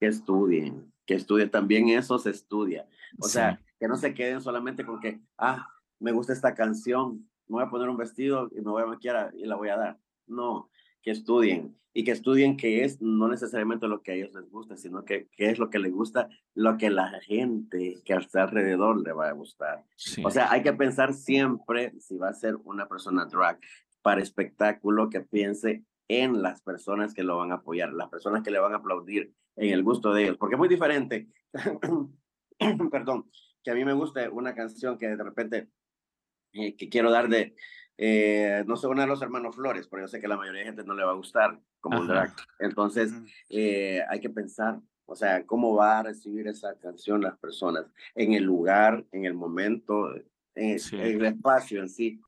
[0.00, 1.50] Que estudien, que estudien.
[1.50, 2.88] También eso se estudia.
[3.18, 5.68] O sea, que no se queden solamente con que, ah,
[6.00, 9.34] me gusta esta canción, me voy a poner un vestido y me voy a maquillar
[9.36, 10.00] y la voy a dar.
[10.26, 10.70] No,
[11.06, 14.76] que estudien y que estudien qué es no necesariamente lo que a ellos les gusta,
[14.76, 19.00] sino que qué es lo que les gusta, lo que la gente que está alrededor
[19.00, 19.84] le va a gustar.
[20.24, 23.60] O sea, hay que pensar siempre si va a ser una persona drag
[24.02, 28.50] para espectáculo que piense en las personas que lo van a apoyar, las personas que
[28.50, 31.28] le van a aplaudir en el gusto de ellos, porque es muy diferente,
[32.90, 33.30] perdón,
[33.62, 35.68] que a mí me guste una canción que de repente
[36.52, 37.54] eh, que quiero dar de,
[37.98, 40.66] eh, no sé, una de los hermanos Flores, pero yo sé que la mayoría de
[40.66, 42.34] gente no le va a gustar como un drag.
[42.58, 43.12] Entonces,
[43.48, 48.34] eh, hay que pensar, o sea, cómo va a recibir esa canción las personas en
[48.34, 50.14] el lugar, en el momento,
[50.54, 52.20] en, el espacio en sí.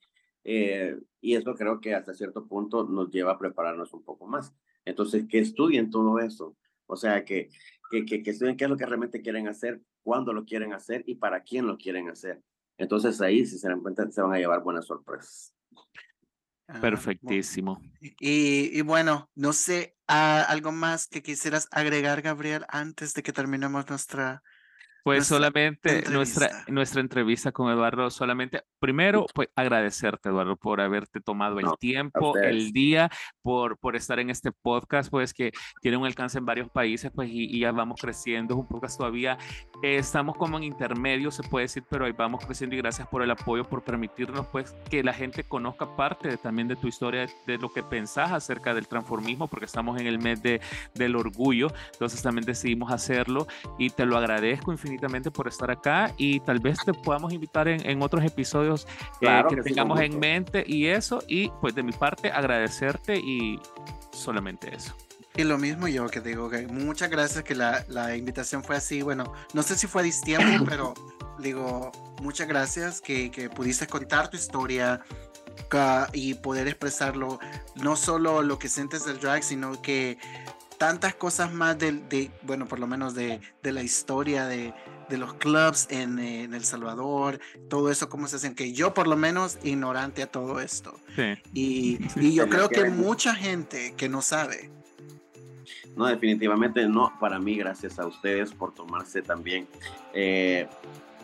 [0.44, 4.54] y eso creo que hasta cierto punto nos lleva a prepararnos un poco más.
[4.84, 6.56] Entonces, que estudien todo eso.
[6.86, 7.50] O sea, que,
[7.90, 11.04] que, que, que estudien qué es lo que realmente quieren hacer, cuándo lo quieren hacer
[11.06, 12.42] y para quién lo quieren hacer.
[12.78, 15.54] Entonces ahí, si se dan cuenta, se van a llevar buenas sorpresas.
[16.68, 17.80] Ah, Perfectísimo.
[18.00, 23.88] Y, y, bueno, no sé, ¿algo más que quisieras agregar, Gabriel, antes de que terminemos
[23.88, 24.42] nuestra,
[25.04, 31.58] pues solamente nuestra, nuestra entrevista con Eduardo, solamente, primero, pues agradecerte, Eduardo, por haberte tomado
[31.60, 33.10] el tiempo, el día,
[33.42, 37.30] por, por estar en este podcast, pues que tiene un alcance en varios países, pues
[37.32, 39.38] y, ya vamos creciendo, es un podcast todavía,
[39.82, 43.30] estamos como en intermedio, se puede decir, pero ahí vamos creciendo y gracias por el
[43.30, 47.72] apoyo, por permitirnos, pues, que la gente conozca parte también de tu historia, de lo
[47.72, 50.60] que pensás acerca del transformismo, porque estamos en el mes de,
[50.94, 53.46] del orgullo, entonces también decidimos hacerlo
[53.78, 54.87] y te lo agradezco infinitamente
[55.32, 58.86] por estar acá y tal vez te podamos invitar en, en otros episodios
[59.20, 61.22] eh, que, tengamos en mente y eso.
[61.28, 63.58] Y pues de mi parte agradecerte y
[64.12, 64.94] solamente eso.
[65.36, 69.02] Y lo mismo yo que digo, que muchas gracias que la, la invitación fue así.
[69.02, 70.94] Bueno, no sé si fue a distiempo, pero
[71.38, 75.00] digo, muchas gracias que, que pudiste contar tu historia,
[76.12, 77.38] y poder expresarlo,
[77.76, 80.18] no solo lo que sientes del drag, sino que
[80.78, 84.72] tantas cosas más de, bueno, por lo menos de, de la historia de,
[85.08, 89.06] de los clubs en, en, El Salvador, todo eso, cómo se hacen, que yo por
[89.06, 90.98] lo menos ignorante a todo esto.
[91.52, 94.70] Y, y, yo creo que mucha gente que no sabe.
[95.96, 97.12] No, definitivamente no.
[97.18, 99.66] Para mí, gracias a ustedes por tomarse también
[100.14, 100.68] eh,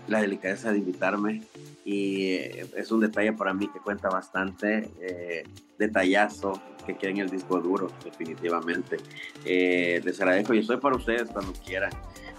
[0.08, 1.42] la delicadeza de invitarme.
[1.84, 5.44] Y eh, es un detalle para mí que cuenta bastante, eh,
[5.78, 8.98] detallazo, que quieren el disco duro, definitivamente.
[9.44, 11.90] Eh, les agradezco y estoy para ustedes cuando quieran.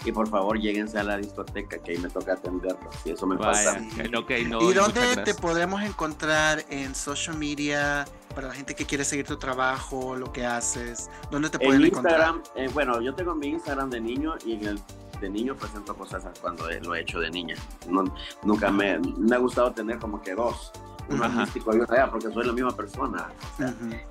[0.03, 2.95] Y por favor, lléguense a la discoteca, que ahí me toca atenderlos.
[3.05, 3.79] Y eso me pasa.
[3.79, 8.05] ¿Y dónde te podemos encontrar en social media
[8.35, 11.09] para la gente que quiere seguir tu trabajo, lo que haces?
[11.31, 12.65] ¿Dónde te pueden en Instagram, encontrar?
[12.65, 14.79] Eh, bueno, yo tengo mi Instagram de niño y en el
[15.25, 17.55] de niño presento cosas cuando lo he hecho de niña.
[17.87, 18.03] No,
[18.43, 20.71] nunca me, me ha gustado tener como que dos
[21.09, 23.29] un artístico y una porque soy la misma persona.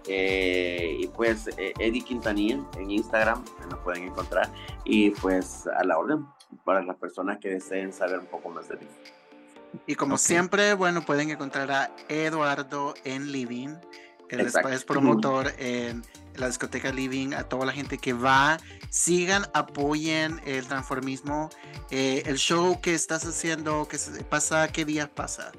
[0.07, 4.49] Eh, y pues eh, Eddie Quintanilla en Instagram, me pueden encontrar.
[4.85, 6.27] Y pues a la orden
[6.65, 8.87] para las personas que deseen saber un poco más de mí.
[9.87, 13.75] Y como siempre, bueno, pueden encontrar a Eduardo en Living.
[14.29, 16.03] Él es promotor en
[16.37, 18.59] la discoteca Living, a toda la gente que va,
[18.91, 21.51] sigan, apoyen el transformismo.
[21.91, 25.53] Eh, el show que estás haciendo, que pasa, ¿qué días pasa?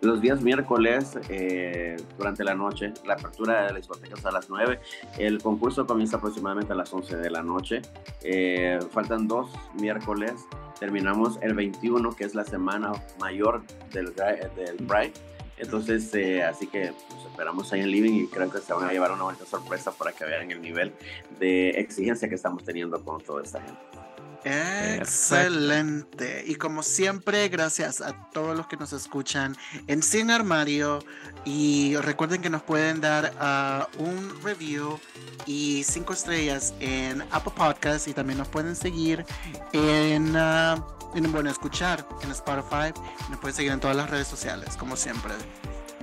[0.00, 2.92] los días miércoles eh, durante la noche.
[3.04, 4.80] La apertura de la discoteca es a las 9.
[5.18, 7.82] El concurso comienza aproximadamente a las 11 de la noche.
[8.22, 10.34] Eh, faltan dos miércoles.
[10.78, 15.12] Terminamos el 21, que es la semana mayor del, del Pride.
[15.58, 18.92] Entonces, eh, así que nos esperamos ahí en Living y creo que se van a
[18.92, 20.92] llevar una buena sorpresa para que vean el nivel
[21.38, 24.07] de exigencia que estamos teniendo con toda esta gente.
[24.44, 26.44] Excelente.
[26.46, 31.00] Y como siempre, gracias a todos los que nos escuchan en Sin Armario.
[31.44, 34.98] Y recuerden que nos pueden dar uh, un review
[35.46, 39.24] y cinco estrellas en Apple Podcasts y también nos pueden seguir
[39.72, 40.84] en, uh,
[41.14, 42.92] en bueno, escuchar en Spotify.
[43.30, 45.32] Nos pueden seguir en todas las redes sociales, como siempre.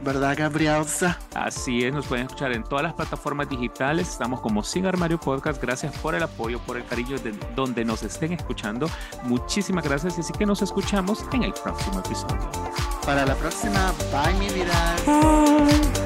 [0.04, 0.86] ¿Verdad, Gabriel?
[1.34, 4.10] Así es, nos pueden escuchar en todas las plataformas digitales.
[4.10, 5.62] Estamos como Sin Armario Podcast.
[5.62, 8.89] Gracias por el apoyo, por el cariño de donde nos estén escuchando.
[9.24, 12.52] Muchísimas gracias y así que nos escuchamos en el próximo episodio.
[13.06, 16.05] Para la próxima, bye mi vida.